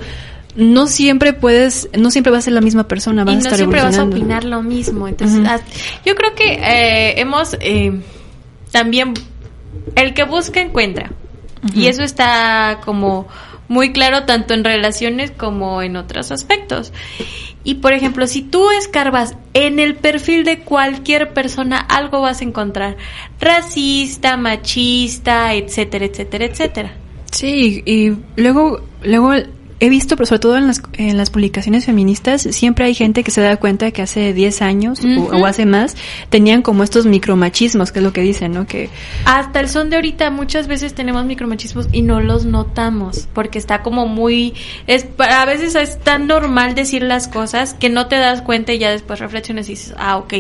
no 0.55 0.87
siempre 0.87 1.33
puedes, 1.33 1.89
no 1.99 2.11
siempre 2.11 2.31
vas 2.31 2.41
a 2.41 2.43
ser 2.43 2.53
la 2.53 2.61
misma 2.61 2.89
persona, 2.89 3.25
vas 3.25 3.35
y 3.35 3.37
a 3.37 3.41
estar 3.41 3.57
siempre 3.57 3.83
vas 3.83 3.99
a 3.99 4.05
opinar 4.05 4.45
lo 4.45 4.63
mismo. 4.63 5.09
Entonces, 5.09 5.41
yo 6.05 6.15
creo 6.15 6.35
que 6.35 6.55
eh, 6.55 7.21
hemos 7.21 7.57
eh, 7.61 8.01
también 8.71 9.15
el 9.97 10.15
que 10.15 10.25
busca 10.25 10.61
encuentra 10.61 11.13
y 11.75 11.87
eso 11.87 12.03
está 12.03 12.81
como 12.85 13.29
muy 13.69 13.93
claro 13.93 14.25
tanto 14.25 14.53
en 14.53 14.65
relaciones 14.65 15.31
como 15.31 15.83
en 15.83 15.97
otros 15.97 16.31
aspectos. 16.31 16.93
Y 17.65 17.75
por 17.75 17.93
ejemplo, 17.93 18.27
si 18.27 18.43
tú 18.43 18.71
escarbas 18.71 19.37
en 19.55 19.79
el 19.79 19.95
perfil 19.95 20.45
de 20.45 20.61
cualquier 20.61 21.33
persona, 21.33 21.79
algo 21.79 22.21
vas 22.21 22.41
a 22.41 22.45
encontrar. 22.45 22.97
Racista, 23.41 24.37
machista, 24.37 25.55
etcétera, 25.55 26.07
etcétera, 26.07 26.45
etcétera. 26.45 26.93
Sí, 27.31 27.83
y 27.87 28.13
luego, 28.37 28.83
luego 29.03 29.33
he 29.83 29.89
visto, 29.89 30.15
pero 30.15 30.27
sobre 30.27 30.39
todo 30.39 30.57
en 30.57 30.69
las, 30.69 30.81
en 30.93 31.17
las 31.17 31.31
publicaciones 31.31 31.87
feministas, 31.87 32.43
siempre 32.43 32.85
hay 32.85 32.95
gente 32.95 33.25
que 33.25 33.33
se 33.33 33.41
da 33.41 33.57
cuenta 33.57 33.91
que 33.91 34.01
hace 34.01 34.33
10 34.33 34.63
años 34.63 35.01
o, 35.05 35.45
hace 35.45 35.67
más 35.67 35.97
tenían 36.29 36.63
como 36.63 36.85
estos 36.85 37.05
micromachismos, 37.05 37.91
que 37.91 37.99
es 37.99 38.05
lo 38.05 38.13
que 38.13 38.21
dicen, 38.21 38.53
¿no? 38.53 38.65
Que 38.65 38.91
hasta 39.25 39.59
el 39.59 39.69
son 39.69 39.91
de 39.91 39.97
ahorita 39.97 40.31
muchas 40.31 40.69
veces 40.69 40.95
tenemos 40.95 41.25
micromachismos 41.25 41.89
y 41.91 42.03
no 42.03 42.21
los 42.21 42.45
notamos 42.45 43.27
porque 43.33 43.59
está 43.59 43.83
como 43.83 44.07
muy 44.07 44.55
es 44.87 45.09
a 45.19 45.45
veces 45.47 45.75
es 45.75 45.99
tan 45.99 46.29
normal 46.29 46.77
decir 46.77 47.03
las 47.03 47.27
cosas 47.27 47.75
que 47.75 47.89
no 47.89 48.07
te 48.07 48.17
das 48.17 48.41
cuenta 48.43 48.73
y 48.73 48.79
ya 48.79 48.93
después 48.93 49.19
reflexiones 49.19 49.69
y 49.69 49.73
dices, 49.73 49.95
"Ah, 49.99 50.17
ok, 50.17 50.33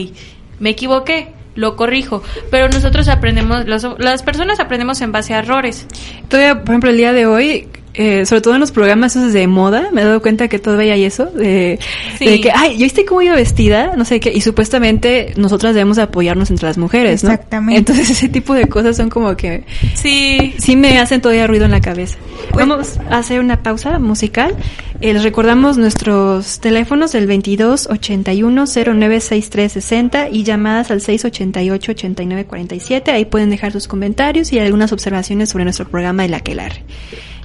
me 0.61 0.71
equivoqué." 0.71 1.35
lo 1.55 1.77
corrijo. 1.77 2.23
Pero 2.51 2.71
nosotros 2.71 3.09
aprendemos, 3.09 3.67
las 3.67 4.23
personas 4.23 4.59
aprendemos 4.59 5.03
en 5.03 5.13
base 5.13 5.35
a 5.35 5.41
errores. 5.41 5.87
Todavía, 6.29 6.61
por 6.61 6.71
ejemplo, 6.71 6.89
el 6.89 6.97
día 6.97 7.13
de 7.13 7.27
hoy, 7.27 7.69
eh, 7.95 8.25
sobre 8.27 8.41
todo 8.41 8.55
en 8.55 8.61
los 8.61 8.73
programas 8.73 9.17
esos 9.17 9.33
de 9.33 9.47
moda, 9.47 9.91
me 9.93 10.01
he 10.01 10.05
dado 10.05 10.23
cuenta 10.23 10.49
que 10.49 10.59
todavía 10.59 10.95
hay 10.95 11.05
eso, 11.05 11.27
de, 11.27 11.79
que, 12.19 12.51
ay, 12.55 12.79
yo 12.79 12.87
estoy 12.87 13.05
como 13.05 13.23
iba 13.23 13.35
vestida, 13.35 13.95
no 13.97 14.05
sé 14.05 14.21
qué, 14.21 14.33
y 14.33 14.41
supuestamente 14.41 15.35
nosotras 15.37 15.75
debemos 15.75 15.99
apoyarnos 15.99 16.51
entre 16.51 16.69
las 16.69 16.79
mujeres, 16.79 17.23
¿no? 17.23 17.31
Exactamente. 17.31 17.79
Entonces 17.79 18.11
ese 18.11 18.29
tipo 18.29 18.55
de 18.55 18.67
cosas 18.69 18.97
son 18.97 19.11
como 19.11 19.37
que... 19.37 19.65
Sí. 19.95 20.55
Sí 20.59 20.77
me 20.77 20.99
hacen 20.99 21.21
todavía 21.21 21.47
ruido 21.47 21.67
en 21.67 21.71
la 21.71 21.81
cabeza. 21.81 22.17
Vamos 22.55 22.99
a 23.11 23.19
hacer 23.19 23.41
una 23.41 23.63
pausa 23.63 23.99
musical. 23.99 24.55
Eh, 25.01 25.13
les 25.13 25.23
recordamos 25.23 25.79
nuestros 25.79 26.61
teléfonos, 26.61 27.15
el 27.15 27.27
22 27.27 27.89
81 27.91 28.67
0963 28.67 29.73
60 29.73 30.29
y 30.31 30.45
llamadas 30.45 30.91
al 30.91 31.01
688 31.01 31.93
89 31.93 32.45
47. 32.47 33.11
Ahí 33.11 33.25
pueden 33.25 33.51
dejar 33.51 33.73
sus 33.73 33.89
comentarios 33.89 34.53
y 34.53 34.59
algunas 34.59 34.93
observaciones 34.93 35.51
sobre 35.51 35.65
nuestro 35.65 35.89
programa 35.89 36.25
El 36.25 36.35
Aquelarre. 36.35 36.85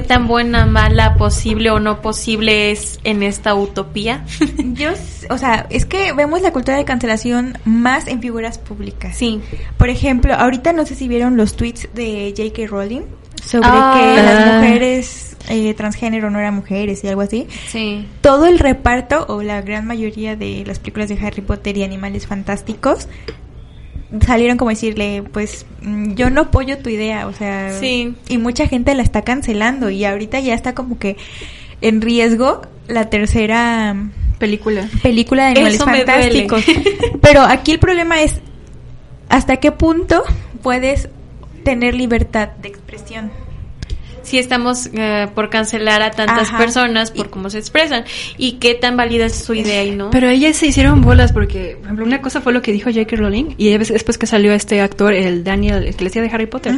Qué 0.00 0.06
tan 0.06 0.26
buena, 0.26 0.66
mala, 0.66 1.14
posible 1.14 1.70
o 1.70 1.80
no 1.80 2.02
posible 2.02 2.70
es 2.70 3.00
en 3.04 3.22
esta 3.22 3.54
utopía? 3.54 4.24
Yo, 4.74 4.90
o 5.30 5.38
sea, 5.38 5.66
es 5.70 5.86
que 5.86 6.12
vemos 6.12 6.42
la 6.42 6.52
cultura 6.52 6.76
de 6.76 6.84
cancelación 6.84 7.58
más 7.64 8.06
en 8.06 8.20
figuras 8.20 8.58
públicas. 8.58 9.16
Sí. 9.16 9.40
Por 9.78 9.88
ejemplo, 9.88 10.34
ahorita 10.34 10.72
no 10.72 10.84
sé 10.84 10.94
si 10.94 11.08
vieron 11.08 11.36
los 11.36 11.56
tweets 11.56 11.88
de 11.94 12.34
J.K. 12.36 12.66
Rowling 12.68 13.02
sobre 13.42 13.68
Ah. 13.70 13.94
que 14.16 14.22
las 14.22 14.54
mujeres 14.54 15.36
eh, 15.48 15.72
transgénero 15.74 16.30
no 16.30 16.38
eran 16.40 16.54
mujeres 16.54 17.02
y 17.04 17.08
algo 17.08 17.22
así. 17.22 17.46
Sí. 17.68 18.06
Todo 18.20 18.46
el 18.46 18.58
reparto 18.58 19.24
o 19.28 19.42
la 19.42 19.62
gran 19.62 19.86
mayoría 19.86 20.36
de 20.36 20.64
las 20.66 20.78
películas 20.78 21.08
de 21.08 21.18
Harry 21.24 21.40
Potter 21.42 21.76
y 21.78 21.84
Animales 21.84 22.26
Fantásticos 22.26 23.08
salieron 24.24 24.56
como 24.56 24.70
decirle, 24.70 25.22
pues 25.32 25.66
mm, 25.82 26.14
yo 26.14 26.30
no 26.30 26.42
apoyo 26.42 26.78
tu 26.78 26.88
idea, 26.90 27.26
o 27.26 27.32
sea, 27.32 27.72
Sí. 27.78 28.14
y 28.28 28.38
mucha 28.38 28.66
gente 28.68 28.94
la 28.94 29.02
está 29.02 29.22
cancelando 29.22 29.90
y 29.90 30.04
ahorita 30.04 30.40
ya 30.40 30.54
está 30.54 30.74
como 30.74 30.98
que 30.98 31.16
en 31.80 32.00
riesgo 32.00 32.62
la 32.88 33.10
tercera 33.10 33.94
Película. 34.38 34.88
película 35.02 35.44
de 35.44 35.50
Animales 35.50 35.74
Eso. 35.76 35.84
Fantásticos. 35.86 36.64
Pero 37.22 37.40
aquí 37.42 37.72
el 37.72 37.78
problema 37.78 38.20
es 38.22 38.36
hasta 39.28 39.56
qué 39.56 39.72
punto 39.72 40.22
puedes 40.62 41.08
tener 41.64 41.94
libertad 41.94 42.50
de 42.62 42.68
expresión. 42.68 43.30
Sí 44.26 44.38
estamos 44.38 44.90
eh, 44.92 45.28
por 45.34 45.50
cancelar 45.50 46.02
a 46.02 46.10
tantas 46.10 46.48
Ajá. 46.48 46.58
personas 46.58 47.10
por 47.12 47.30
cómo 47.30 47.48
se 47.48 47.58
expresan 47.58 48.04
y 48.36 48.52
qué 48.54 48.74
tan 48.74 48.96
válida 48.96 49.26
es 49.26 49.36
su 49.36 49.54
idea 49.54 49.84
y 49.84 49.92
no. 49.92 50.10
Pero 50.10 50.28
ellas 50.28 50.56
se 50.56 50.66
hicieron 50.66 51.00
bolas 51.00 51.32
porque, 51.32 51.76
por 51.76 51.84
ejemplo, 51.84 52.04
una 52.04 52.20
cosa 52.20 52.40
fue 52.40 52.52
lo 52.52 52.60
que 52.60 52.72
dijo 52.72 52.90
J.K. 52.90 53.16
Rowling 53.16 53.54
y 53.56 53.68
después 53.78 54.18
que 54.18 54.26
salió 54.26 54.52
este 54.52 54.80
actor, 54.80 55.14
el 55.14 55.44
Daniel, 55.44 55.84
el 55.84 55.94
que 55.96 56.04
le 56.04 56.10
hacía 56.10 56.22
de 56.22 56.28
Harry 56.30 56.46
Potter. 56.46 56.74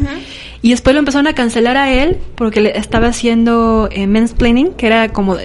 Y 0.63 0.71
después 0.71 0.93
lo 0.95 0.99
empezaron 1.01 1.27
a 1.27 1.35
cancelar 1.35 1.77
a 1.77 1.91
él 1.93 2.19
porque 2.35 2.61
le 2.61 2.77
estaba 2.77 3.07
haciendo 3.09 3.89
eh, 3.91 4.07
mansplaining, 4.07 4.75
que 4.75 4.87
era 4.87 5.09
como 5.09 5.37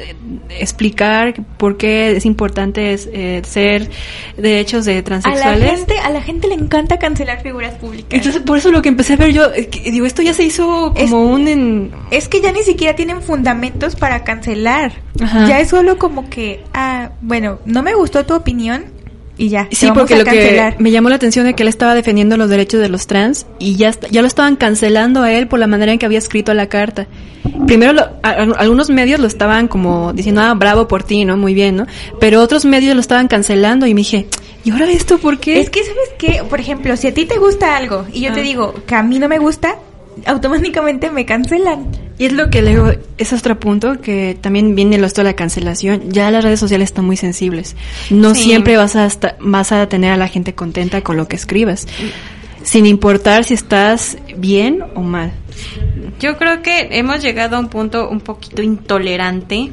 explicar 0.49 1.33
por 1.57 1.77
qué 1.77 2.15
es 2.15 2.25
importante 2.25 2.93
es, 2.93 3.09
eh, 3.11 3.41
ser 3.45 3.89
derechos 4.37 4.85
de 4.85 4.93
A 4.93 4.95
la 4.97 5.03
transexuales. 5.03 5.69
gente, 5.71 5.99
a 5.99 6.09
la 6.09 6.21
gente 6.21 6.47
le 6.47 6.55
encanta 6.55 6.97
cancelar 6.99 7.41
figuras 7.41 7.73
públicas. 7.75 8.09
Entonces, 8.11 8.41
por 8.41 8.57
eso 8.57 8.71
lo 8.71 8.81
que 8.81 8.89
empecé 8.89 9.13
a 9.13 9.17
ver 9.17 9.31
yo, 9.31 9.45
eh, 9.53 9.69
digo, 9.85 10.05
esto 10.05 10.21
ya 10.21 10.33
se 10.33 10.43
hizo 10.43 10.93
como 10.93 10.97
Es- 10.97 11.11
un... 11.13 11.47
en- 11.47 11.91
es 12.11 12.27
que 12.27 12.41
ya 12.41 12.51
ni 12.51 12.63
siquiera 12.63 12.95
tienen 12.95 13.21
fundamentos 13.21 13.95
para 13.95 14.23
cancelar. 14.23 14.93
Ajá. 15.21 15.47
Ya 15.47 15.59
es 15.59 15.69
solo 15.69 15.97
como 15.97 16.29
que, 16.29 16.63
ah, 16.73 17.11
bueno, 17.21 17.59
no 17.65 17.83
me 17.83 17.93
gustó 17.93 18.25
tu 18.25 18.33
opinión 18.35 18.85
y 19.37 19.49
ya. 19.49 19.67
Sí, 19.71 19.87
vamos 19.87 20.01
porque 20.01 20.13
a 20.13 20.17
lo 20.19 20.25
cancelar. 20.25 20.77
que 20.77 20.83
me 20.83 20.91
llamó 20.91 21.09
la 21.09 21.15
atención 21.15 21.47
es 21.47 21.55
que 21.55 21.63
él 21.63 21.69
estaba 21.69 21.95
defendiendo 21.95 22.37
los 22.37 22.49
derechos 22.49 22.79
de 22.81 22.89
los 22.89 23.07
trans 23.07 23.45
y 23.59 23.75
ya, 23.75 23.91
ya 24.11 24.21
lo 24.21 24.27
estaban 24.27 24.55
cancelando 24.55 25.23
a 25.23 25.31
él 25.31 25.47
por 25.47 25.59
la 25.59 25.67
manera 25.67 25.91
en 25.91 25.97
que 25.99 26.05
había 26.05 26.19
escrito 26.19 26.53
la 26.53 26.67
carta. 26.67 27.07
Primero, 27.67 27.93
lo- 27.93 28.03
a- 28.23 28.29
a- 28.29 28.53
algunos 28.59 28.89
medios 28.89 29.19
lo 29.19 29.27
estaban 29.27 29.67
como 29.67 30.13
diciendo, 30.13 30.41
ah, 30.41 30.53
bravo 30.53 30.87
por 30.87 31.03
ti, 31.03 31.25
¿no? 31.25 31.35
Muy 31.37 31.53
bien, 31.53 31.75
¿no? 31.77 31.87
Pero 32.19 32.41
otros 32.41 32.63
medios 32.65 32.93
lo 32.95 33.01
estaban 33.01 33.27
cancelando 33.27 33.85
y 33.87 33.93
me 33.93 33.99
dije, 34.01 34.27
¿y 34.63 34.71
ahora 34.71 34.89
esto 34.91 35.17
por 35.17 35.39
qué? 35.39 35.59
Es 35.59 35.69
que, 35.69 35.81
¿sabes 35.83 36.09
qué? 36.17 36.41
Por 36.49 36.59
ejemplo, 36.59 36.95
si 36.95 37.07
a 37.07 37.13
ti 37.13 37.25
te 37.25 37.37
gusta 37.37 37.75
algo 37.75 38.05
y 38.13 38.21
yo 38.21 38.31
Ah. 38.31 38.33
te 38.33 38.41
digo 38.41 38.73
que 38.85 38.95
a 38.95 39.03
mí 39.03 39.19
no 39.19 39.27
me 39.27 39.39
gusta, 39.39 39.75
automáticamente 40.25 41.09
me 41.11 41.25
cancelan. 41.25 41.85
Y 42.17 42.25
es 42.25 42.33
lo 42.33 42.49
que 42.49 42.61
luego, 42.61 42.91
es 43.17 43.33
otro 43.33 43.59
punto 43.59 43.99
que 43.99 44.37
también 44.39 44.75
viene 44.75 44.97
lo 44.97 45.07
esto 45.07 45.21
de 45.21 45.25
la 45.25 45.35
cancelación. 45.35 46.11
Ya 46.11 46.29
las 46.31 46.43
redes 46.43 46.59
sociales 46.59 46.89
están 46.89 47.05
muy 47.05 47.17
sensibles. 47.17 47.75
No 48.09 48.35
Sí. 48.35 48.43
siempre 48.43 48.77
vas 48.77 48.95
a, 48.95 49.05
esta- 49.05 49.35
vas 49.39 49.71
a 49.71 49.87
tener 49.89 50.11
a 50.11 50.17
la 50.17 50.27
gente 50.27 50.53
contenta 50.53 51.01
con 51.01 51.17
lo 51.17 51.27
que 51.27 51.35
escribas. 51.35 51.87
Sin 52.63 52.85
importar 52.85 53.43
si 53.43 53.55
estás 53.55 54.17
bien 54.37 54.83
o 54.95 55.01
mal. 55.01 55.31
Yo 56.19 56.37
creo 56.37 56.61
que 56.61 56.89
hemos 56.91 57.21
llegado 57.21 57.57
a 57.57 57.59
un 57.59 57.67
punto 57.67 58.07
un 58.09 58.21
poquito 58.21 58.61
intolerante 58.61 59.71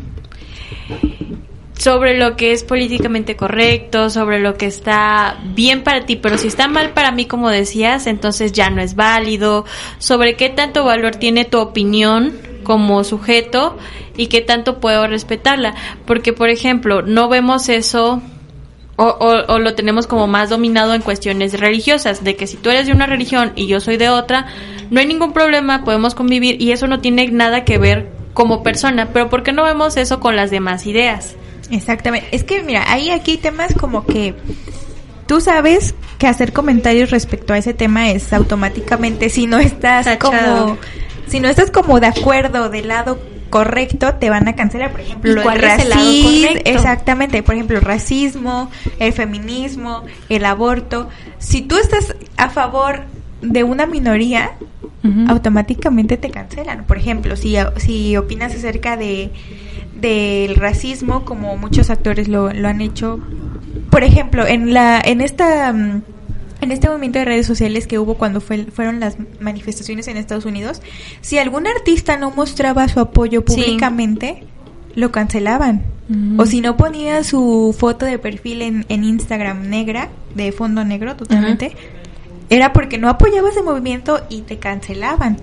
sobre 1.80 2.18
lo 2.18 2.36
que 2.36 2.52
es 2.52 2.62
políticamente 2.62 3.36
correcto, 3.36 4.10
sobre 4.10 4.38
lo 4.38 4.54
que 4.58 4.66
está 4.66 5.38
bien 5.54 5.82
para 5.82 6.04
ti, 6.04 6.16
pero 6.16 6.36
si 6.36 6.46
está 6.48 6.68
mal 6.68 6.90
para 6.90 7.10
mí, 7.10 7.24
como 7.24 7.48
decías, 7.48 8.06
entonces 8.06 8.52
ya 8.52 8.68
no 8.68 8.82
es 8.82 8.96
válido, 8.96 9.64
sobre 9.98 10.36
qué 10.36 10.50
tanto 10.50 10.84
valor 10.84 11.16
tiene 11.16 11.46
tu 11.46 11.58
opinión 11.58 12.34
como 12.64 13.02
sujeto 13.02 13.78
y 14.14 14.26
qué 14.26 14.42
tanto 14.42 14.78
puedo 14.78 15.06
respetarla, 15.06 15.74
porque 16.04 16.34
por 16.34 16.50
ejemplo, 16.50 17.00
no 17.00 17.30
vemos 17.30 17.70
eso 17.70 18.20
o, 18.96 19.04
o- 19.04 19.54
o 19.54 19.58
lo 19.58 19.74
tenemos 19.74 20.06
como 20.06 20.26
más 20.26 20.50
dominado 20.50 20.92
en 20.92 21.00
cuestiones 21.00 21.58
religiosas, 21.58 22.22
de 22.22 22.36
que 22.36 22.46
si 22.46 22.58
tú 22.58 22.68
eres 22.68 22.88
de 22.88 22.92
una 22.92 23.06
religión 23.06 23.52
y 23.56 23.66
yo 23.66 23.80
soy 23.80 23.96
de 23.96 24.10
otra, 24.10 24.48
no 24.90 25.00
hay 25.00 25.06
ningún 25.06 25.32
problema, 25.32 25.82
podemos 25.84 26.14
convivir 26.14 26.60
y 26.60 26.72
eso 26.72 26.86
no 26.88 27.00
tiene 27.00 27.26
nada 27.28 27.64
que 27.64 27.78
ver 27.78 28.10
como 28.34 28.62
persona, 28.62 29.08
pero 29.14 29.30
¿por 29.30 29.42
qué 29.42 29.52
no 29.52 29.64
vemos 29.64 29.96
eso 29.96 30.20
con 30.20 30.36
las 30.36 30.50
demás 30.50 30.84
ideas? 30.84 31.36
Exactamente. 31.70 32.28
Es 32.32 32.44
que, 32.44 32.62
mira, 32.62 32.84
ahí 32.90 33.10
aquí 33.10 33.32
hay 33.32 33.36
temas 33.38 33.74
como 33.74 34.04
que 34.04 34.34
tú 35.26 35.40
sabes 35.40 35.94
que 36.18 36.26
hacer 36.26 36.52
comentarios 36.52 37.10
respecto 37.10 37.52
a 37.52 37.58
ese 37.58 37.72
tema 37.74 38.10
es 38.10 38.32
automáticamente, 38.32 39.30
si 39.30 39.46
no 39.46 39.58
estás 39.58 40.04
Tachado. 40.04 40.66
como, 40.66 40.78
si 41.28 41.40
no 41.40 41.48
estás 41.48 41.70
como 41.70 42.00
de 42.00 42.08
acuerdo 42.08 42.68
del 42.68 42.88
lado 42.88 43.20
correcto, 43.50 44.14
te 44.14 44.30
van 44.30 44.48
a 44.48 44.54
cancelar, 44.54 44.92
por 44.92 45.00
ejemplo, 45.00 45.32
¿Y 45.32 45.42
cuál 45.42 45.56
el 45.56 45.62
racismo, 45.62 46.60
exactamente, 46.64 47.42
por 47.42 47.54
ejemplo, 47.54 47.78
el 47.78 47.84
racismo, 47.84 48.70
el 48.98 49.12
feminismo, 49.12 50.04
el 50.28 50.44
aborto. 50.44 51.08
Si 51.38 51.62
tú 51.62 51.76
estás 51.76 52.14
a 52.36 52.48
favor 52.48 53.04
de 53.42 53.64
una 53.64 53.86
minoría, 53.86 54.52
automáticamente 55.28 56.16
te 56.16 56.30
cancelan. 56.30 56.84
Por 56.84 56.98
ejemplo, 56.98 57.36
si, 57.36 57.56
si 57.76 58.16
opinas 58.16 58.54
acerca 58.54 58.96
de 58.96 59.30
del 60.00 60.56
racismo, 60.56 61.24
como 61.24 61.56
muchos 61.56 61.90
actores 61.90 62.28
lo, 62.28 62.52
lo 62.52 62.68
han 62.68 62.80
hecho, 62.80 63.20
por 63.90 64.04
ejemplo, 64.04 64.46
en 64.46 64.72
la 64.74 65.00
en 65.04 65.20
esta 65.20 65.72
mm, 65.72 66.02
en 66.62 66.72
este 66.72 66.88
movimiento 66.88 67.18
de 67.18 67.24
redes 67.24 67.46
sociales 67.46 67.86
que 67.86 67.98
hubo 67.98 68.14
cuando 68.14 68.40
fue, 68.40 68.66
fueron 68.66 69.00
las 69.00 69.16
manifestaciones 69.40 70.08
en 70.08 70.16
Estados 70.18 70.44
Unidos, 70.44 70.82
si 71.22 71.38
algún 71.38 71.66
artista 71.66 72.18
no 72.18 72.30
mostraba 72.32 72.86
su 72.88 73.00
apoyo 73.00 73.42
Sí. 73.46 73.54
públicamente, 73.54 74.44
lo 74.94 75.10
cancelaban. 75.10 75.82
Mm. 76.08 76.38
O 76.38 76.44
si 76.44 76.60
no 76.60 76.76
ponía 76.76 77.24
su 77.24 77.74
foto 77.78 78.04
de 78.04 78.18
perfil 78.18 78.60
en, 78.62 78.84
en 78.88 79.04
Instagram 79.04 79.68
negra, 79.70 80.08
de 80.34 80.52
fondo 80.52 80.84
negro 80.84 81.16
totalmente, 81.16 81.74
era 82.50 82.72
porque 82.72 82.98
no 82.98 83.08
apoyaba 83.08 83.48
ese 83.48 83.62
movimiento 83.62 84.20
y 84.28 84.42
te 84.42 84.58
cancelaban. 84.58 85.38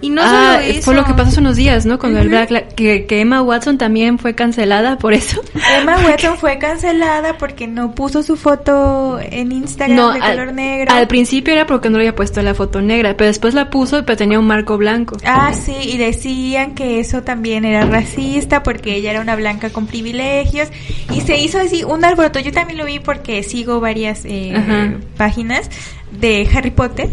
Y 0.00 0.10
no 0.10 0.20
ah, 0.24 0.56
solo 0.56 0.66
eso. 0.66 0.82
fue 0.82 0.94
lo 0.94 1.04
que 1.04 1.12
pasó 1.12 1.28
hace 1.28 1.40
unos 1.40 1.54
días, 1.56 1.86
¿no? 1.86 1.98
Con 1.98 2.16
el. 2.16 2.28
Black 2.28 2.74
que, 2.74 3.06
que 3.06 3.20
Emma 3.20 3.40
Watson 3.40 3.78
también 3.78 4.18
fue 4.18 4.34
cancelada 4.34 4.98
por 4.98 5.14
eso. 5.14 5.40
Emma 5.78 5.96
Watson 6.04 6.38
fue 6.38 6.58
cancelada 6.58 7.38
porque 7.38 7.68
no 7.68 7.94
puso 7.94 8.24
su 8.24 8.36
foto 8.36 9.20
en 9.20 9.52
Instagram 9.52 10.14
de 10.14 10.20
al, 10.20 10.36
color 10.36 10.52
negro. 10.54 10.92
al 10.92 11.06
principio 11.06 11.52
era 11.52 11.66
porque 11.66 11.88
no 11.88 11.98
le 11.98 12.04
había 12.04 12.16
puesto 12.16 12.42
la 12.42 12.54
foto 12.54 12.82
negra, 12.82 13.16
pero 13.16 13.28
después 13.28 13.54
la 13.54 13.70
puso, 13.70 14.04
pero 14.04 14.16
tenía 14.16 14.40
un 14.40 14.46
marco 14.46 14.76
blanco. 14.76 15.16
Ah, 15.24 15.52
sí, 15.52 15.76
y 15.84 15.98
decían 15.98 16.74
que 16.74 16.98
eso 16.98 17.22
también 17.22 17.64
era 17.64 17.84
racista 17.84 18.64
porque 18.64 18.96
ella 18.96 19.12
era 19.12 19.20
una 19.20 19.36
blanca 19.36 19.70
con 19.70 19.86
privilegios 19.86 20.68
y 21.14 21.20
se 21.20 21.38
hizo 21.38 21.60
así 21.60 21.84
un 21.84 22.04
alboroto. 22.04 22.40
Yo 22.40 22.50
también 22.50 22.78
lo 22.78 22.86
vi 22.86 22.98
porque 22.98 23.44
sigo 23.44 23.78
varias 23.78 24.22
eh, 24.24 24.98
páginas 25.16 25.70
de 26.12 26.48
Harry 26.54 26.70
Potter 26.70 27.10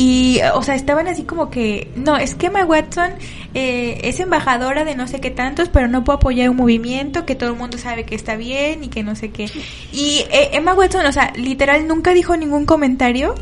y, 0.00 0.38
o 0.54 0.62
sea, 0.62 0.76
estaban 0.76 1.08
así 1.08 1.24
como 1.24 1.50
que, 1.50 1.90
no, 1.96 2.16
es 2.16 2.36
que 2.36 2.46
Emma 2.46 2.64
Watson 2.64 3.10
eh, 3.52 3.98
es 4.04 4.20
embajadora 4.20 4.84
de 4.84 4.94
no 4.94 5.08
sé 5.08 5.20
qué 5.20 5.32
tantos, 5.32 5.68
pero 5.70 5.88
no 5.88 6.04
puede 6.04 6.18
apoyar 6.18 6.50
un 6.50 6.56
movimiento 6.56 7.26
que 7.26 7.34
todo 7.34 7.50
el 7.50 7.56
mundo 7.56 7.78
sabe 7.78 8.04
que 8.04 8.14
está 8.14 8.36
bien 8.36 8.84
y 8.84 8.88
que 8.88 9.02
no 9.02 9.16
sé 9.16 9.30
qué. 9.30 9.50
Y 9.92 10.24
eh, 10.30 10.50
Emma 10.52 10.72
Watson, 10.74 11.04
o 11.04 11.10
sea, 11.10 11.32
literal 11.34 11.88
nunca 11.88 12.14
dijo 12.14 12.36
ningún 12.36 12.64
comentario. 12.64 13.34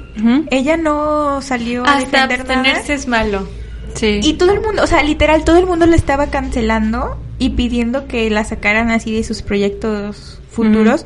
Ella 0.50 0.78
no 0.78 1.42
salió 1.42 1.86
a 1.86 1.98
defender 1.98 2.48
nada. 2.48 2.80
es 2.88 3.06
malo. 3.06 3.46
Sí. 3.94 4.20
Y 4.22 4.34
todo 4.34 4.52
el 4.52 4.62
mundo, 4.62 4.82
o 4.82 4.86
sea, 4.86 5.02
literal, 5.02 5.44
todo 5.44 5.58
el 5.58 5.66
mundo 5.66 5.84
le 5.84 5.96
estaba 5.96 6.28
cancelando 6.28 7.18
y 7.38 7.50
pidiendo 7.50 8.06
que 8.06 8.30
la 8.30 8.44
sacaran 8.44 8.90
así 8.90 9.14
de 9.14 9.24
sus 9.24 9.42
proyectos 9.42 10.40
futuros. 10.50 11.04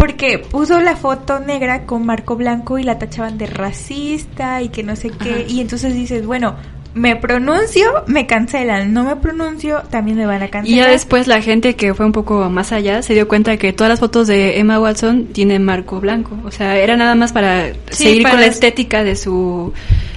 Porque 0.00 0.38
puso 0.38 0.80
la 0.80 0.96
foto 0.96 1.40
negra 1.40 1.84
con 1.84 2.06
marco 2.06 2.34
blanco 2.36 2.78
y 2.78 2.82
la 2.84 2.98
tachaban 2.98 3.36
de 3.38 3.46
racista 3.46 4.62
y 4.62 4.70
que 4.70 4.82
no 4.82 4.96
sé 4.96 5.10
qué. 5.10 5.30
Ajá. 5.30 5.40
Y 5.46 5.60
entonces 5.60 5.94
dices, 5.94 6.24
bueno, 6.24 6.56
me 6.94 7.16
pronuncio, 7.16 8.02
me 8.06 8.26
cancelan. 8.26 8.92
No 8.92 9.04
me 9.04 9.14
pronuncio, 9.16 9.82
también 9.90 10.16
me 10.16 10.26
van 10.26 10.42
a 10.42 10.46
Y 10.46 10.48
cancelar. 10.48 10.86
ya 10.86 10.90
después 10.90 11.26
la 11.28 11.42
gente 11.42 11.76
que 11.76 11.92
fue 11.94 12.06
un 12.06 12.12
poco 12.12 12.48
más 12.48 12.72
allá 12.72 13.02
se 13.02 13.14
dio 13.14 13.28
cuenta 13.28 13.56
que 13.58 13.72
todas 13.72 13.90
las 13.90 14.00
fotos 14.00 14.26
de 14.26 14.58
Emma 14.58 14.80
Watson 14.80 15.26
tienen 15.26 15.64
marco 15.64 16.00
blanco. 16.00 16.36
O 16.44 16.50
sea, 16.50 16.78
era 16.78 16.96
nada 16.96 17.14
más 17.14 17.32
para 17.32 17.68
Sí, 17.90 18.04
seguir 18.04 18.22
para 18.22 18.34
con 18.34 18.40
la 18.40 18.46
es- 18.46 18.54
estética 18.54 19.04
de 19.04 19.14
su, 19.16 19.72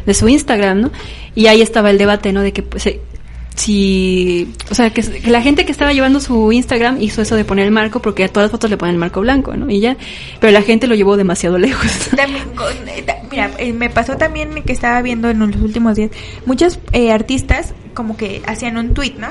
de 0.06 0.14
su 0.14 0.28
Instagram, 0.30 0.82
¿no? 0.82 0.92
Y 1.36 1.48
ahí 1.48 1.62
estaba 1.62 1.90
el 1.92 1.98
debate, 1.98 2.32
¿no? 2.32 2.42
De 2.42 2.54
que 2.54 2.64
pues, 2.64 2.88
eh, 2.88 3.02
si, 3.56 4.54
o 4.72 4.76
sea, 4.76 4.90
que, 4.92 5.04
la 5.26 5.42
gente 5.42 5.66
que 5.66 5.72
estaba 5.72 5.94
llevando 5.94 6.20
su 6.20 6.52
Instagram 6.52 7.02
hizo 7.02 7.22
eso 7.22 7.36
de 7.36 7.46
poner 7.46 7.66
el 7.66 7.72
marco 7.72 8.02
porque 8.02 8.24
a 8.24 8.28
todas 8.28 8.46
las 8.46 8.52
fotos 8.52 8.70
le 8.70 8.78
ponen 8.78 8.96
el 8.96 9.00
marco 9.00 9.22
blanco, 9.22 9.56
¿no? 9.56 9.70
Y 9.70 9.80
ya, 9.80 9.98
pero 10.40 10.52
la 10.52 10.62
gente 10.62 10.88
lo 10.88 10.96
llevó 10.96 11.18
demasiado 11.18 11.58
lejos. 11.60 12.10
También 12.16 12.44
eh, 12.88 13.06
mira, 13.30 13.52
eh, 13.58 13.74
me 13.74 13.90
pasó 13.90 14.18
también 14.18 14.64
que 14.64 14.74
estaba 14.74 15.02
viendo 15.02 15.30
en 15.30 15.40
los 15.40 15.56
últimos 15.62 15.96
días 15.96 16.12
muchos 16.46 16.80
eh, 16.92 17.12
artistas 17.12 17.74
como 17.94 18.18
que 18.18 18.42
hacían 18.46 18.78
un 18.78 18.94
tweet, 18.94 19.16
¿no? 19.18 19.28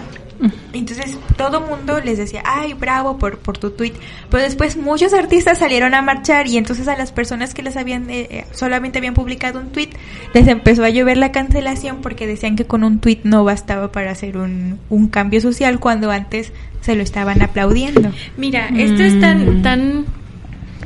Entonces 0.72 1.16
todo 1.36 1.60
mundo 1.60 2.00
les 2.00 2.18
decía, 2.18 2.42
ay, 2.44 2.74
bravo 2.74 3.18
por, 3.18 3.38
por 3.38 3.58
tu 3.58 3.70
tweet. 3.70 3.92
Pero 4.30 4.42
después 4.42 4.76
muchos 4.76 5.12
artistas 5.14 5.58
salieron 5.58 5.94
a 5.94 6.02
marchar 6.02 6.46
y 6.46 6.56
entonces 6.56 6.88
a 6.88 6.96
las 6.96 7.12
personas 7.12 7.54
que 7.54 7.62
les 7.62 7.76
habían, 7.76 8.08
eh, 8.10 8.28
eh, 8.30 8.44
solamente 8.52 8.98
habían 8.98 9.14
publicado 9.14 9.60
un 9.60 9.70
tweet, 9.70 9.90
les 10.34 10.48
empezó 10.48 10.84
a 10.84 10.90
llover 10.90 11.16
la 11.16 11.32
cancelación 11.32 11.98
porque 12.02 12.26
decían 12.26 12.56
que 12.56 12.64
con 12.66 12.84
un 12.84 12.98
tweet 12.98 13.20
no 13.24 13.44
bastaba 13.44 13.92
para 13.92 14.10
hacer 14.10 14.36
un, 14.36 14.78
un 14.88 15.08
cambio 15.08 15.40
social 15.40 15.78
cuando 15.80 16.10
antes 16.10 16.52
se 16.80 16.96
lo 16.96 17.02
estaban 17.02 17.42
aplaudiendo. 17.42 18.10
Mira, 18.36 18.68
esto 18.76 19.02
es 19.02 19.20
tan, 19.20 19.58
Mm. 19.58 19.62
tan, 19.62 20.04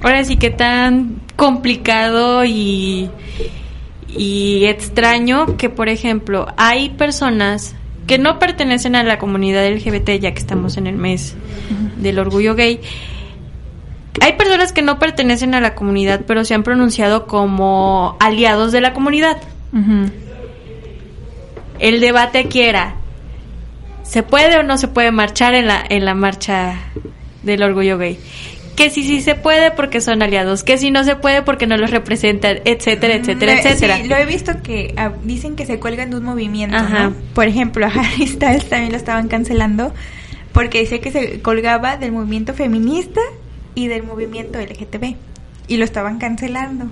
ahora 0.03 0.25
sí 0.25 0.37
que 0.37 0.51
tan 0.51 1.21
complicado 1.37 2.45
y, 2.45 3.11
y 4.09 4.64
extraño 4.66 5.57
que, 5.57 5.69
por 5.71 5.88
ejemplo, 5.88 6.47
hay 6.57 6.90
personas 6.90 7.75
que 8.07 8.19
no 8.19 8.38
pertenecen 8.38 8.95
a 8.97 9.03
la 9.03 9.19
comunidad 9.19 9.69
LGBT, 9.69 10.11
ya 10.21 10.33
que 10.33 10.38
estamos 10.38 10.77
en 10.77 10.87
el 10.87 10.97
mes 10.97 11.35
del 11.97 12.19
orgullo 12.19 12.55
gay. 12.55 12.81
Hay 14.21 14.35
personas 14.35 14.73
que 14.73 14.83
no 14.83 14.99
pertenecen 14.99 15.55
a 15.55 15.61
la 15.61 15.75
comunidad, 15.75 16.23
pero 16.27 16.45
se 16.45 16.55
han 16.55 16.62
pronunciado 16.62 17.27
como 17.27 18.16
aliados 18.21 18.73
de 18.73 18.81
la 18.81 18.92
comunidad. 18.92 19.38
El 21.79 22.01
debate 22.01 22.38
aquí 22.38 22.62
era, 22.62 22.95
¿se 24.03 24.23
puede 24.23 24.57
o 24.59 24.62
no 24.62 24.79
se 24.79 24.88
puede 24.88 25.11
marchar 25.11 25.55
en 25.55 25.66
la, 25.66 25.85
en 25.88 26.05
la 26.05 26.14
marcha 26.14 26.77
del 27.42 27.62
orgullo 27.62 27.99
gay? 27.99 28.19
Que 28.77 28.91
si 28.91 29.03
sí 29.05 29.21
se 29.23 29.35
puede 29.35 29.71
porque 29.71 30.01
son 30.01 30.23
aliados, 30.23 30.62
que 30.62 30.77
si 30.77 30.91
no 30.91 31.03
se 31.03 31.17
puede 31.17 31.43
porque 31.43 31.67
no 31.67 31.77
los 31.79 31.91
representan, 31.91 32.59
etcétera, 32.65 33.15
etcétera, 33.15 33.55
Mm, 33.55 33.59
etcétera. 33.59 33.97
Sí, 33.97 34.09
lo 34.09 34.17
he 34.17 34.27
visto 34.27 34.53
que 34.62 34.95
ah, 34.99 35.12
dicen 35.25 35.57
que 35.57 35.65
se 35.65 35.79
cuelgan 35.81 36.11
de 36.11 36.19
un 36.19 36.25
movimiento, 36.25 36.77
Ajá. 36.77 37.05
¿no? 37.05 37.15
Por 37.35 37.49
ejemplo, 37.49 37.87
a 37.87 37.89
Harry 37.95 38.27
Styles 38.27 38.69
también 38.69 38.93
lo 38.93 38.99
estaban 38.99 39.29
cancelando 39.29 39.95
porque 40.53 40.81
decía 40.81 41.01
que 41.01 41.11
se 41.11 41.41
colgaba 41.41 41.97
del 41.97 42.12
movimiento 42.12 42.53
feminista 42.55 43.21
y 43.75 43.89
del 43.89 44.03
movimiento 44.03 44.59
LGTB 44.61 45.17
y 45.69 45.77
lo 45.79 45.85
estaban 45.85 46.19
cancelando. 46.19 46.87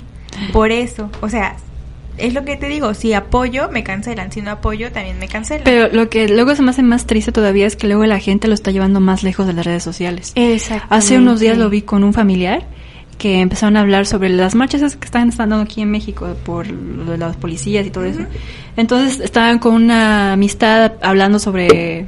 Por 0.53 0.73
eso, 0.73 1.11
o 1.21 1.29
sea, 1.29 1.57
es 2.19 2.33
lo 2.35 2.45
que 2.45 2.57
te 2.57 2.69
digo, 2.69 2.95
si 2.95 3.13
apoyo 3.13 3.69
me 3.71 3.83
cancelan, 3.83 4.31
si 4.33 4.41
no 4.43 4.51
apoyo 4.53 4.93
también 4.93 5.19
me 5.19 5.29
cancelan. 5.29 5.65
Pero 5.65 5.89
lo 5.93 6.09
que 6.09 6.29
luego 6.29 6.55
se 6.55 6.63
me 6.63 6.71
hace 6.71 6.83
más 6.83 7.07
triste 7.07 7.33
todavía 7.33 7.67
es 7.67 7.77
que 7.77 7.87
luego 7.87 8.05
la 8.07 8.19
gente 8.21 8.49
lo 8.49 8.55
está 8.55 8.71
llevando 8.71 9.01
más 9.01 9.23
lejos 9.23 9.47
de 9.47 9.53
las 9.53 9.65
redes 9.67 9.83
sociales. 9.83 10.33
Exacto. 10.37 10.87
Hace 10.91 11.19
unos 11.19 11.41
días 11.41 11.59
lo 11.59 11.69
vi 11.71 11.83
con 11.83 12.05
un 12.05 12.13
familiar 12.13 12.67
que 13.19 13.39
empezaron 13.41 13.77
a 13.77 13.81
hablar 13.81 14.07
sobre 14.07 14.29
las 14.29 14.55
marchas 14.57 14.97
que 14.97 15.05
están 15.05 15.29
estando 15.29 15.57
aquí 15.57 15.81
en 15.83 15.91
México 15.91 16.35
por 16.45 16.67
las 16.69 17.37
policías 17.37 17.87
y 17.87 17.91
todo 17.91 18.05
eso. 18.05 18.21
Entonces 18.77 19.21
estaban 19.21 19.59
con 19.61 19.75
una 19.75 20.33
amistad 20.33 20.93
hablando 21.01 21.39
sobre 21.39 22.07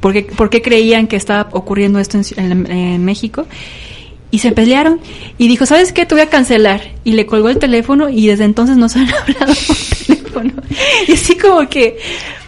por 0.00 0.12
qué, 0.12 0.22
por 0.22 0.50
qué 0.50 0.62
creían 0.62 1.06
que 1.08 1.16
estaba 1.16 1.48
ocurriendo 1.52 1.98
esto 1.98 2.18
en, 2.36 2.52
en- 2.52 2.70
en 2.70 3.04
México. 3.04 3.46
Y 4.34 4.40
se 4.40 4.50
pelearon 4.50 4.98
y 5.38 5.46
dijo, 5.46 5.64
¿sabes 5.64 5.92
qué? 5.92 6.06
Te 6.06 6.16
voy 6.16 6.22
a 6.22 6.28
cancelar. 6.28 6.80
Y 7.04 7.12
le 7.12 7.24
colgó 7.24 7.50
el 7.50 7.58
teléfono 7.58 8.08
y 8.08 8.26
desde 8.26 8.42
entonces 8.42 8.76
no 8.76 8.88
se 8.88 8.98
han 8.98 9.08
hablado 9.14 9.54
por 9.54 9.76
teléfono. 9.76 10.52
Y 11.06 11.12
así 11.12 11.36
como 11.36 11.68
que, 11.68 11.98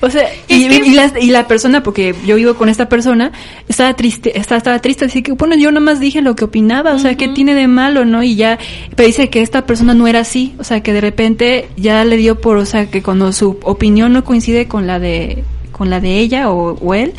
o 0.01 0.11
sea, 0.11 0.29
y, 0.49 0.65
y 0.65 0.95
la, 0.95 1.13
y 1.21 1.31
la 1.31 1.47
persona, 1.47 1.85
porque 1.85 2.13
yo 2.27 2.35
vivo 2.35 2.55
con 2.55 2.69
esta 2.69 2.89
persona, 2.89 3.31
estaba 3.69 3.95
triste, 3.95 4.37
estaba, 4.37 4.59
estaba 4.59 4.81
triste, 4.81 5.05
así 5.05 5.23
que 5.23 5.31
bueno, 5.31 5.55
yo 5.55 5.71
nomás 5.71 6.01
dije 6.01 6.23
lo 6.23 6.35
que 6.35 6.47
opinaba, 6.47 6.93
o 6.93 6.99
sea, 6.99 7.17
¿qué 7.17 7.29
tiene 7.29 7.55
de 7.55 7.69
malo, 7.69 8.05
no? 8.05 8.25
Y 8.25 8.35
ya, 8.35 8.59
pero 8.97 9.07
dice 9.07 9.31
que 9.31 9.43
esta 9.43 9.65
persona 9.65 9.95
no 9.95 10.09
era 10.09 10.19
así, 10.19 10.57
o 10.59 10.65
sea, 10.65 10.83
que 10.83 10.93
de 10.93 11.01
repente 11.01 11.69
ya 11.77 12.05
le 12.05 12.17
dio 12.17 12.41
por, 12.41 12.57
o 12.57 12.67
sea, 12.67 12.91
que 12.91 13.01
cuando 13.01 13.33
su 13.33 13.61
opinión 13.63 14.13
no 14.13 14.25
coincide 14.25 14.67
con 14.67 14.89
la 14.89 14.99
de, 14.99 15.45
con 15.71 15.89
la 15.89 16.01
de 16.01 16.19
ella 16.19 16.51
o, 16.51 16.77
o 16.81 16.95
él, 16.95 17.13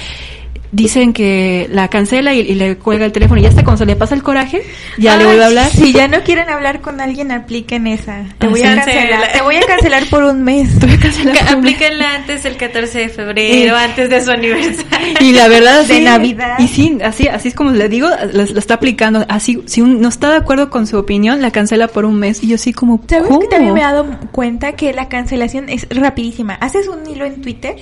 dicen 0.72 1.14
que 1.14 1.68
la 1.72 1.88
cancela 1.90 2.34
y, 2.34 2.40
y 2.42 2.56
le 2.56 2.78
cuelga 2.78 3.06
el 3.06 3.12
teléfono 3.12 3.40
y 3.40 3.44
ya 3.44 3.50
hasta 3.50 3.64
cuando 3.64 3.78
se 3.80 3.86
le 3.86 3.96
pasa 3.96 4.16
el 4.16 4.24
coraje, 4.24 4.62
ya 4.98 5.18
le 5.18 5.26
vuelve 5.26 5.44
a 5.44 5.48
hablar. 5.48 5.70
Si 5.70 5.94
ya 5.94 6.08
no 6.08 6.22
quieren 6.24 6.50
hablar 6.50 6.82
con 6.82 7.00
alguien, 7.02 7.32
apliquen 7.32 7.88
esa. 7.88 8.26
Te 8.38 8.48
voy 8.48 8.62
a 8.62 8.76
cancelar. 8.76 9.10
Cancela. 9.10 9.32
Te 9.34 9.42
voy 9.42 9.56
a 9.56 9.62
cancelar 9.62 10.06
por 10.10 10.24
un 10.24 10.44
mes. 10.44 10.80
Te 10.80 10.86
voy 10.86 10.96
a 10.96 11.00
cancelar 11.00 11.38
por 11.46 11.56
un 11.58 11.64
mes. 11.64 11.78
Antes 12.18 12.44
del 12.44 12.58
14 12.58 13.00
de 13.00 13.10
febrero, 13.10 13.76
Eh. 13.76 13.80
antes 13.80 14.10
de 14.10 14.22
su 14.24 14.32
aniversario. 14.32 15.18
Y 15.22 15.32
la 15.34 15.48
verdad 15.48 15.86
De 15.86 15.98
sí, 15.98 16.04
Navidad. 16.04 16.56
Y 16.60 16.68
sí, 16.68 16.98
así, 17.04 17.28
así 17.28 17.50
es 17.50 17.56
como 17.56 17.72
le 17.72 17.88
digo, 17.90 18.10
lo, 18.34 18.44
está 18.44 18.76
aplicando. 18.76 19.26
Así, 19.30 19.62
si 19.66 19.82
un, 19.82 20.02
no 20.02 20.10
está 20.10 20.32
de 20.32 20.38
acuerdo 20.38 20.70
con 20.70 20.88
su 20.88 20.98
opinión, 20.98 21.42
la 21.42 21.52
cancela 21.52 21.88
por 21.88 22.06
un 22.06 22.20
mes. 22.20 22.44
Y 22.44 22.48
yo 22.48 22.58
sí 22.58 22.74
como, 22.74 23.02
¿Sabes 23.08 23.28
¿cómo? 23.28 23.40
que 23.40 23.48
también 23.48 23.74
me 23.74 23.80
he 23.80 23.84
dado 23.84 24.06
cuenta 24.32 24.74
que 24.74 24.94
la 24.94 25.08
cancelación 25.10 25.70
es 25.70 25.88
rapidísima? 25.90 26.56
Haces 26.56 26.88
un 26.88 27.08
hilo 27.10 27.26
en 27.26 27.42
Twitter 27.42 27.76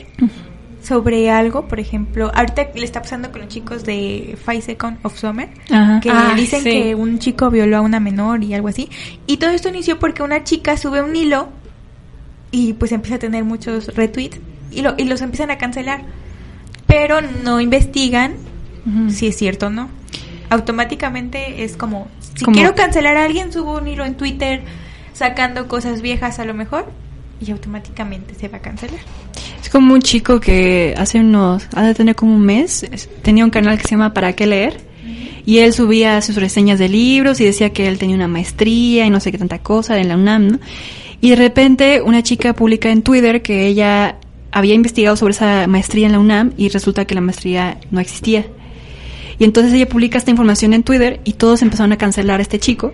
sobre 0.85 1.29
algo, 1.29 1.67
por 1.67 1.79
ejemplo, 1.79 2.31
ahorita 2.33 2.69
le 2.75 2.85
está 2.85 3.01
pasando 3.01 3.31
con 3.31 3.41
los 3.41 3.49
chicos 3.49 3.83
de 3.83 4.37
Five 4.45 4.61
Seconds 4.61 4.99
of 5.03 5.17
Summer, 5.17 5.49
Ajá. 5.71 5.99
que 5.99 6.09
Ay, 6.11 6.35
dicen 6.41 6.61
sí. 6.61 6.69
que 6.69 6.95
un 6.95 7.19
chico 7.19 7.49
violó 7.49 7.77
a 7.77 7.81
una 7.81 7.99
menor 7.99 8.43
y 8.43 8.53
algo 8.53 8.67
así. 8.67 8.89
Y 9.27 9.37
todo 9.37 9.49
esto 9.49 9.69
inició 9.69 9.99
porque 9.99 10.23
una 10.23 10.43
chica 10.43 10.77
sube 10.77 11.01
un 11.01 11.15
hilo 11.15 11.49
y 12.51 12.73
pues 12.73 12.91
empieza 12.91 13.15
a 13.15 13.19
tener 13.19 13.43
muchos 13.43 13.95
retweets 13.95 14.39
y, 14.71 14.81
lo, 14.81 14.93
y 14.97 15.05
los 15.05 15.21
empiezan 15.21 15.51
a 15.51 15.57
cancelar. 15.57 16.03
Pero 16.87 17.21
no 17.21 17.59
investigan 17.59 18.35
si 19.09 19.27
es 19.27 19.35
cierto 19.37 19.67
o 19.67 19.69
no. 19.69 19.89
Automáticamente 20.49 21.63
es 21.63 21.75
como, 21.75 22.07
si 22.35 22.45
quiero 22.45 22.75
cancelar 22.75 23.17
a 23.17 23.25
alguien, 23.25 23.51
subo 23.51 23.77
un 23.77 23.87
hilo 23.87 24.05
en 24.05 24.15
Twitter 24.15 24.61
sacando 25.13 25.67
cosas 25.67 26.01
viejas 26.01 26.37
a 26.39 26.45
lo 26.45 26.53
mejor 26.53 26.85
y 27.41 27.51
automáticamente 27.51 28.35
se 28.35 28.47
va 28.47 28.57
a 28.59 28.61
cancelar. 28.61 28.99
Es 29.65 29.69
como 29.71 29.95
un 29.95 30.01
chico 30.04 30.39
que 30.39 30.93
hace 30.95 31.19
unos, 31.19 31.67
ha 31.73 31.82
de 31.88 31.95
tener 31.95 32.15
como 32.15 32.36
un 32.36 32.45
mes, 32.45 32.84
es- 32.84 33.10
tenía 33.23 33.43
un 33.43 33.49
canal 33.49 33.78
que 33.80 33.84
se 33.86 33.89
llama 33.95 34.13
¿Para 34.13 34.34
qué 34.34 34.45
leer? 34.45 34.78
Y 35.43 35.58
él 35.58 35.73
subía 35.73 36.21
sus 36.21 36.36
reseñas 36.36 36.78
de 36.78 36.88
libros 36.88 37.41
y 37.41 37.45
decía 37.45 37.71
que 37.73 37.88
él 37.88 37.97
tenía 37.97 38.15
una 38.15 38.28
maestría 38.28 39.08
y 39.08 39.10
no 39.10 39.19
sé 39.19 39.32
qué 39.32 39.39
tanta 39.39 39.58
cosa 39.63 39.97
en 39.99 40.08
la 40.10 40.17
UNAM, 40.17 40.47
¿no? 40.49 40.60
Y 41.19 41.32
de 41.32 41.36
repente 41.36 42.04
una 42.04 42.21
chica 42.21 42.54
publica 42.54 42.91
en 42.91 43.01
Twitter 43.01 43.41
que 43.41 43.65
ella 43.65 44.17
había 44.51 44.75
investigado 44.75 45.15
sobre 45.15 45.32
esa 45.34 45.65
maestría 45.65 46.06
en 46.06 46.12
la 46.12 46.19
UNAM 46.19 46.51
y 46.58 46.69
resulta 46.69 47.06
que 47.06 47.15
la 47.15 47.21
maestría 47.21 47.80
no 47.89 47.99
existía. 47.99 48.45
Y 49.39 49.45
entonces 49.45 49.73
ella 49.73 49.89
publica 49.89 50.19
esta 50.19 50.30
información 50.30 50.73
en 50.73 50.84
Twitter 50.84 51.21
y 51.23 51.34
todos 51.34 51.63
empezaron 51.63 51.91
a 51.91 51.97
cancelar 51.97 52.39
a 52.39 52.43
este 52.43 52.60
chico 52.60 52.93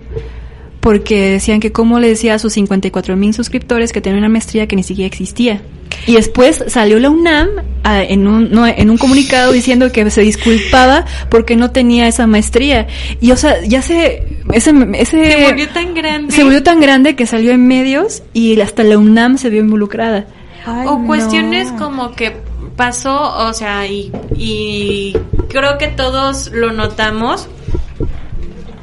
porque 0.82 1.30
decían 1.30 1.60
que 1.60 1.72
cómo 1.72 2.00
le 2.00 2.10
decía 2.10 2.34
a 2.34 2.39
sus 2.39 2.54
54 2.54 3.15
mil 3.15 3.34
suscriptores 3.34 3.94
que 3.94 4.02
tenía 4.02 4.17
una 4.17 4.30
maestría 4.30 4.67
que 4.67 4.76
ni 4.76 4.84
siquiera 4.84 5.08
existía. 5.08 5.62
Y 6.08 6.15
después 6.15 6.63
salió 6.67 7.00
la 7.00 7.10
UNAM 7.10 7.50
ah, 7.84 8.02
en, 8.02 8.28
un, 8.28 8.52
no, 8.52 8.65
en 8.65 8.89
un 8.89 8.98
comunicado 8.98 9.52
diciendo 9.52 9.91
que 9.91 10.10
se 10.10 10.22
disculpaba 10.22 11.06
porque 11.30 11.56
no 11.56 11.72
tenía 11.72 12.08
esa 12.08 12.26
maestría. 12.26 12.88
Y 13.20 13.32
o 13.32 13.38
sea, 13.38 13.63
ya 13.63 13.82
se... 13.82 14.26
Ese, 14.52 14.74
ese, 14.96 15.32
Se 15.32 15.46
volvió 15.46 15.70
tan 15.70 15.94
grande. 15.94 16.34
se 16.34 16.44
volvió 16.44 16.63
tan 16.63 16.82
grande 16.82 17.15
que 17.15 17.26
salió 17.28 17.52
en 17.52 17.67
medios 17.67 18.24
y 18.34 18.60
hasta 18.60 18.84
la 18.84 18.98
UNAM 18.98 19.38
se 19.38 19.50
vio 19.50 19.62
involucrada. 19.62 20.26
Ay, 20.65 20.88
o 20.88 21.06
cuestiones 21.06 21.72
no. 21.74 21.78
como 21.78 22.12
que 22.13 22.36
pasó, 22.76 23.48
o 23.48 23.54
sea, 23.54 23.86
y, 23.86 24.12
y 24.36 25.15
creo 25.50 25.78
que 25.78 25.88
todos 25.88 26.52
lo 26.52 26.72
notamos 26.72 27.48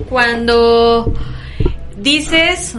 cuando 0.09 1.13
dices 2.01 2.77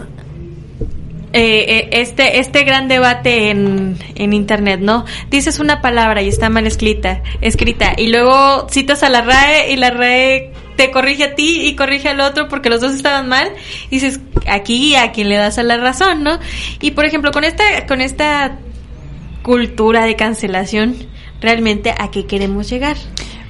eh, 1.32 1.64
eh, 1.68 1.88
este 1.92 2.40
este 2.40 2.64
gran 2.64 2.88
debate 2.88 3.50
en, 3.50 3.96
en 4.16 4.32
internet, 4.32 4.80
¿no? 4.80 5.04
Dices 5.30 5.60
una 5.60 5.80
palabra 5.80 6.22
y 6.22 6.28
está 6.28 6.48
mal 6.48 6.66
escrita, 6.66 7.22
escrita 7.40 7.94
y 7.96 8.08
luego 8.08 8.68
citas 8.68 9.04
a 9.04 9.08
la 9.08 9.22
RAE 9.22 9.72
y 9.72 9.76
la 9.76 9.90
RAE 9.90 10.52
te 10.76 10.90
corrige 10.90 11.24
a 11.24 11.34
ti 11.34 11.66
y 11.66 11.76
corrige 11.76 12.08
al 12.08 12.20
otro 12.20 12.48
porque 12.48 12.68
los 12.68 12.80
dos 12.80 12.94
estaban 12.94 13.28
mal. 13.28 13.52
Y 13.90 13.96
dices, 13.96 14.20
aquí 14.48 14.96
a 14.96 15.12
quien 15.12 15.28
le 15.28 15.36
das 15.36 15.58
a 15.58 15.62
la 15.62 15.76
razón, 15.76 16.24
¿no? 16.24 16.40
Y 16.80 16.92
por 16.92 17.04
ejemplo, 17.04 17.30
con 17.30 17.44
esta 17.44 17.86
con 17.86 18.00
esta 18.00 18.58
cultura 19.42 20.06
de 20.06 20.16
cancelación, 20.16 20.96
realmente 21.40 21.94
a 21.96 22.10
qué 22.10 22.26
queremos 22.26 22.68
llegar. 22.68 22.96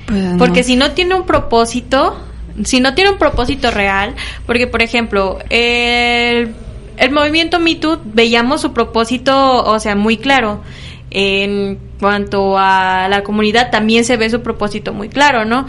Pues, 0.07 0.19
no. 0.19 0.39
Porque 0.39 0.65
si 0.65 0.77
no 0.77 0.91
tiene 0.91 1.15
un 1.15 1.25
propósito, 1.25 2.21
si 2.65 2.81
no 2.81 2.95
tiene 2.95 3.11
un 3.11 3.19
propósito 3.19 3.71
real, 3.71 4.15
porque 4.47 4.67
por 4.67 4.83
ejemplo, 4.83 5.39
el, 5.51 6.55
el 6.97 7.11
movimiento 7.11 7.59
Me 7.61 7.75
Too 7.77 8.01
veíamos 8.05 8.61
su 8.61 8.73
propósito, 8.73 9.65
o 9.65 9.79
sea, 9.81 9.95
muy 9.97 10.17
claro. 10.17 10.63
En 11.13 11.79
cuanto 11.99 12.57
a 12.57 13.09
la 13.11 13.25
comunidad 13.25 13.71
también 13.73 14.05
se 14.05 14.17
ve 14.17 14.31
su 14.31 14.43
propósito 14.43 14.93
muy 14.95 15.09
claro, 15.09 15.45
¿no? 15.45 15.67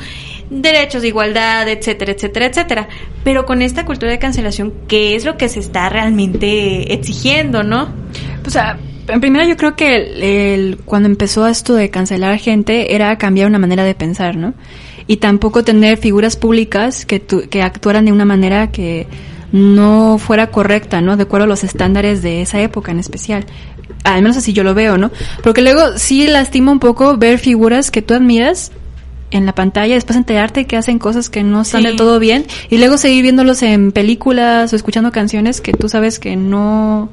Derechos 0.51 1.01
de 1.01 1.07
igualdad, 1.07 1.67
etcétera, 1.67 2.11
etcétera, 2.11 2.45
etcétera. 2.45 2.87
Pero 3.23 3.45
con 3.47 3.63
esta 3.63 3.83
cultura 3.83 4.11
de 4.11 4.19
cancelación, 4.19 4.71
¿qué 4.87 5.15
es 5.15 5.25
lo 5.25 5.37
que 5.37 5.49
se 5.49 5.59
está 5.59 5.89
realmente 5.89 6.93
exigiendo, 6.93 7.63
no? 7.63 7.89
O 8.45 8.49
sea, 8.51 8.77
en 9.07 9.19
primera 9.19 9.43
yo 9.45 9.57
creo 9.57 9.75
que 9.75 10.53
el- 10.53 10.77
cuando 10.85 11.09
empezó 11.09 11.47
esto 11.47 11.73
de 11.73 11.89
cancelar 11.89 12.37
gente 12.37 12.93
era 12.93 13.17
cambiar 13.17 13.47
una 13.47 13.57
manera 13.57 13.83
de 13.83 13.95
pensar, 13.95 14.35
¿no? 14.35 14.53
Y 15.11 15.17
tampoco 15.17 15.63
tener 15.63 15.97
figuras 15.97 16.35
públicas 16.37 17.05
que, 17.05 17.19
tu- 17.19 17.49
que 17.49 17.61
actuaran 17.61 18.05
de 18.05 18.11
una 18.11 18.23
manera 18.25 18.71
que 18.71 19.07
no 19.51 20.17
fuera 20.17 20.47
correcta, 20.51 21.01
¿no? 21.01 21.17
De 21.17 21.23
acuerdo 21.23 21.43
a 21.43 21.47
los 21.47 21.63
estándares 21.63 22.21
de 22.21 22.41
esa 22.41 22.61
época 22.61 22.91
en 22.91 22.99
especial. 22.99 23.45
Al 24.05 24.21
menos 24.21 24.37
así 24.37 24.53
yo 24.53 24.63
lo 24.63 24.73
veo, 24.73 24.97
¿no? 24.97 25.11
Porque 25.43 25.61
luego 25.61 25.97
sí 25.97 26.27
lastima 26.27 26.71
un 26.71 26.79
poco 26.79 27.17
ver 27.17 27.39
figuras 27.39 27.91
que 27.91 28.01
tú 28.01 28.13
admiras 28.13 28.71
en 29.31 29.45
la 29.45 29.53
pantalla, 29.53 29.95
después 29.95 30.17
enterarte 30.17 30.65
que 30.65 30.77
hacen 30.77 30.97
cosas 30.99 31.29
que 31.29 31.43
no 31.43 31.61
están 31.61 31.83
del 31.83 31.97
todo 31.97 32.19
bien 32.19 32.45
y 32.69 32.77
luego 32.77 32.97
seguir 32.97 33.23
viéndolos 33.23 33.61
en 33.63 33.91
películas 33.91 34.71
o 34.73 34.75
escuchando 34.75 35.11
canciones 35.11 35.61
que 35.61 35.71
tú 35.73 35.87
sabes 35.89 36.19
que 36.19 36.35
no 36.35 37.03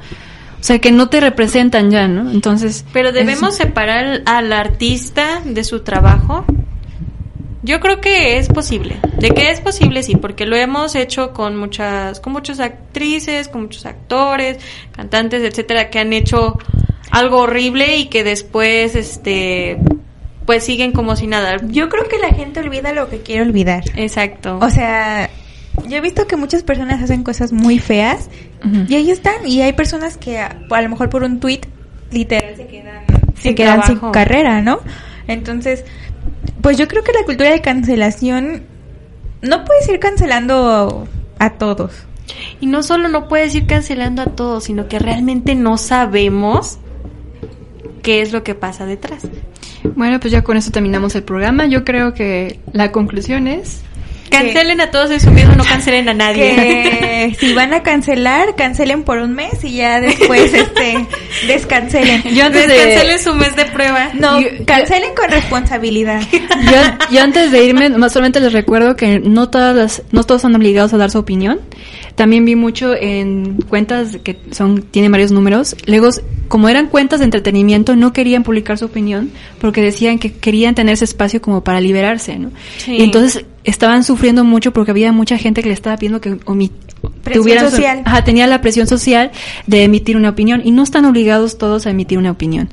o 0.61 0.65
sea, 0.65 0.79
que 0.81 0.91
no 0.93 1.09
te 1.09 1.21
representan 1.21 1.91
ya, 1.91 2.09
¿no? 2.09 2.31
Entonces... 2.31 2.85
Pero 2.93 3.13
debemos 3.13 3.57
separar 3.57 4.23
al 4.27 4.53
artista 4.53 5.41
de 5.45 5.63
su 5.63 5.81
trabajo. 5.81 6.45
Yo 7.63 7.81
creo 7.81 8.01
que 8.01 8.39
es 8.39 8.49
posible. 8.49 8.97
De 9.19 9.31
que 9.31 9.51
es 9.51 9.61
posible, 9.61 10.03
sí, 10.03 10.17
porque 10.17 10.47
lo 10.47 10.57
hemos 10.57 10.95
hecho 10.95 11.33
con 11.33 11.57
muchas, 11.57 12.21
con 12.21 12.33
muchas 12.33 12.61
actrices, 12.61 13.49
con 13.49 13.63
muchos 13.63 13.85
actores, 13.85 14.59
cantantes, 14.93 15.43
etcétera, 15.43 15.91
que 15.91 15.99
han 15.99 16.13
hecho 16.13 16.59
algo 17.11 17.39
horrible 17.39 17.97
y 17.97 18.07
que 18.07 18.23
después, 18.23 18.95
este, 18.95 19.79
pues 20.47 20.65
siguen 20.65 20.93
como 20.93 21.17
si 21.17 21.27
nada. 21.27 21.57
Yo 21.67 21.89
creo 21.89 22.09
que 22.09 22.19
la 22.19 22.29
gente 22.29 22.61
olvida 22.61 22.93
lo 22.93 23.09
que 23.09 23.23
quiere 23.23 23.43
olvidar. 23.43 23.83
Exacto. 23.97 24.59
O 24.61 24.71
sea, 24.71 25.29
yo 25.87 25.97
he 25.97 26.01
visto 26.01 26.27
que 26.27 26.37
muchas 26.37 26.63
personas 26.63 27.03
hacen 27.03 27.23
cosas 27.25 27.53
muy 27.53 27.79
feas 27.79 28.31
y 28.89 28.95
ahí 28.95 29.11
están. 29.11 29.47
Y 29.47 29.63
hay 29.63 29.73
personas 29.73 30.17
que 30.17 30.39
a, 30.39 30.57
lo 30.71 30.89
mejor 30.89 31.11
por 31.11 31.23
un 31.25 31.41
tweet 31.41 31.63
literal 32.11 32.57
se 32.57 32.67
quedan, 32.67 33.05
se 33.35 33.55
quedan 33.55 33.83
sin 33.85 33.99
carrera, 34.11 34.63
¿no? 34.63 34.81
Entonces, 35.27 35.85
pues 36.63 36.77
yo 36.77 36.89
creo 36.89 37.03
que 37.03 37.13
la 37.13 37.25
cultura 37.25 37.51
de 37.51 37.61
cancelación 37.61 38.63
no 39.43 39.65
puedes 39.65 39.89
ir 39.89 39.99
cancelando 39.99 41.07
a 41.39 41.51
todos. 41.51 41.93
Y 42.61 42.67
no 42.67 42.83
solo 42.83 43.09
no 43.09 43.29
puedes 43.29 43.55
ir 43.55 43.67
cancelando 43.67 44.23
a 44.23 44.27
todos, 44.27 44.65
sino 44.65 44.89
que 44.89 44.99
realmente 44.99 45.55
no 45.55 45.79
sabemos 45.79 46.79
qué 48.03 48.21
es 48.21 48.33
lo 48.33 48.43
que 48.43 48.55
pasa 48.55 48.87
detrás. 48.87 49.27
Bueno, 49.97 50.21
pues 50.21 50.33
ya 50.33 50.43
con 50.43 50.57
eso 50.57 50.71
terminamos 50.71 51.15
el 51.15 51.23
programa. 51.23 51.67
Yo 51.67 51.85
creo 51.85 52.15
que 52.15 52.61
la 52.73 52.93
conclusión 52.93 53.47
es 53.47 53.83
Cancelen 54.31 54.81
a 54.81 54.91
todos 54.91 55.11
en 55.11 55.21
su 55.21 55.31
mismo, 55.31 55.55
no 55.55 55.65
cancelen 55.65 56.09
a 56.09 56.15
nadie. 56.15 57.35
si 57.39 57.53
van 57.55 57.73
a 57.75 57.83
cancelar, 57.83 58.55
cancelen 58.57 59.03
por 59.03 59.19
un 59.19 59.35
mes 59.35 59.65
y 59.65 59.77
ya 59.77 60.01
después 60.01 60.53
este 60.53 61.07
descancelen. 61.47 62.23
Yo 62.35 62.45
antes 62.45 62.69
Descancelen 62.69 63.19
su 63.19 63.35
mes 63.35 63.57
de 63.57 63.65
prueba. 63.67 64.11
No, 64.15 64.39
cancelen 64.67 65.15
con 65.15 65.31
responsabilidad. 65.31 66.23
Yo, 67.11 67.23
antes 67.23 67.51
de 67.51 67.65
irme, 67.65 67.89
más 67.91 68.13
solamente 68.13 68.41
les 68.41 68.53
recuerdo 68.53 68.97
que 68.97 69.21
no 69.21 69.49
todas 69.49 69.75
las, 69.75 70.03
no 70.13 70.25
todos 70.25 70.43
son 70.43 70.55
obligados 70.55 70.93
a 70.93 70.97
dar 70.97 71.11
su 71.11 71.19
opinión. 71.19 71.61
También 72.15 72.45
vi 72.45 72.57
mucho 72.57 72.95
en 72.95 73.59
cuentas 73.69 74.19
que 74.23 74.39
son, 74.51 74.83
tienen 74.83 75.13
varios 75.13 75.31
números. 75.31 75.77
Luego, 75.87 76.09
como 76.49 76.69
eran 76.69 76.89
cuentas 76.89 77.21
de 77.21 77.27
entretenimiento, 77.27 77.95
no 77.95 78.13
querían 78.13 78.43
publicar 78.43 78.77
su 78.77 78.87
opinión 78.87 79.31
porque 79.61 79.83
decían 79.83 80.19
que 80.19 80.33
querían 80.33 80.75
tener 80.75 80.95
ese 80.95 81.05
espacio 81.05 81.41
como 81.41 81.63
para 81.63 81.81
liberarse, 81.81 82.39
¿no? 82.39 82.51
Y 82.87 83.03
entonces 83.03 83.45
estaban 83.69 84.05
sufriendo 84.05 84.45
mucho 84.45 84.73
porque 84.73 84.91
había 84.91 85.13
mucha 85.13 85.39
gente 85.39 85.63
que 85.63 85.69
le 85.69 85.75
estaba 85.75 85.97
pidiendo 85.97 86.21
que 86.21 86.39
presión 87.23 87.71
social. 87.71 88.03
Ajá, 88.05 88.25
tenía 88.25 88.47
la 88.47 88.61
presión 88.61 88.87
social 88.87 89.31
de 89.67 89.85
emitir 89.85 90.17
una 90.17 90.29
opinión 90.31 90.63
y 90.65 90.71
no 90.71 90.83
están 90.83 91.05
obligados 91.05 91.59
todos 91.59 91.87
a 91.87 91.91
emitir 91.91 92.17
una 92.19 92.31
opinión. 92.31 92.71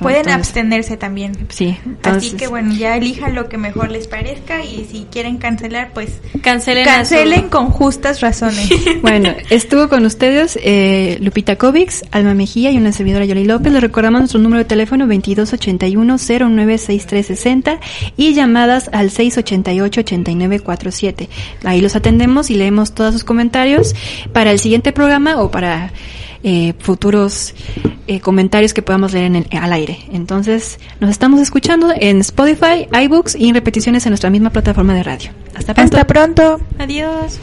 Pueden 0.00 0.30
abstenerse 0.30 0.96
también. 0.96 1.32
Sí. 1.48 1.76
Así 2.02 2.32
que 2.32 2.48
bueno, 2.48 2.74
ya 2.74 2.96
elijan 2.96 3.34
lo 3.34 3.48
que 3.48 3.58
mejor 3.58 3.90
les 3.90 4.08
parezca 4.08 4.64
y 4.64 4.86
si 4.90 5.06
quieren 5.10 5.38
cancelar, 5.38 5.92
pues 5.94 6.20
cancelen, 6.42 6.84
cancelen 6.84 7.48
con 7.48 7.70
justas 7.70 8.20
razones. 8.20 8.68
bueno, 9.02 9.30
estuvo 9.50 9.88
con 9.88 10.04
ustedes 10.04 10.58
eh, 10.62 11.18
Lupita 11.20 11.56
Kovics, 11.56 12.04
Alma 12.10 12.34
Mejía 12.34 12.70
y 12.70 12.76
una 12.76 12.92
servidora 12.92 13.24
Yoli 13.24 13.44
López. 13.44 13.72
Les 13.72 13.80
recordamos 13.80 14.20
nuestro 14.20 14.40
número 14.40 14.58
de 14.58 14.66
teléfono 14.66 15.06
2281-096360 15.06 17.78
y 18.16 18.34
llamadas 18.34 18.90
al 18.92 19.10
688-8947. 20.08 21.28
Ahí 21.64 21.80
los 21.80 21.96
atendemos 21.96 22.50
y 22.50 22.54
leemos 22.54 22.92
todas 22.92 23.12
sus 23.12 23.24
comentarios 23.24 23.94
para 24.32 24.50
el 24.50 24.58
siguiente 24.58 24.92
programa 24.92 25.40
o 25.40 25.50
para 25.50 25.92
eh, 26.42 26.74
futuros 26.78 27.54
eh, 28.06 28.20
comentarios 28.20 28.72
que 28.72 28.82
podamos 28.82 29.12
leer 29.12 29.26
en 29.26 29.36
el, 29.36 29.46
al 29.58 29.72
aire. 29.72 29.98
Entonces, 30.12 30.78
nos 31.00 31.10
estamos 31.10 31.40
escuchando 31.40 31.92
en 31.94 32.20
Spotify, 32.20 32.86
iBooks 32.92 33.34
y 33.34 33.48
en 33.48 33.54
repeticiones 33.54 34.06
en 34.06 34.10
nuestra 34.10 34.30
misma 34.30 34.50
plataforma 34.50 34.94
de 34.94 35.02
radio. 35.02 35.30
Hasta 35.54 35.74
pronto. 35.74 35.96
Hasta 35.96 36.06
pronto. 36.06 36.60
Adiós. 36.78 37.40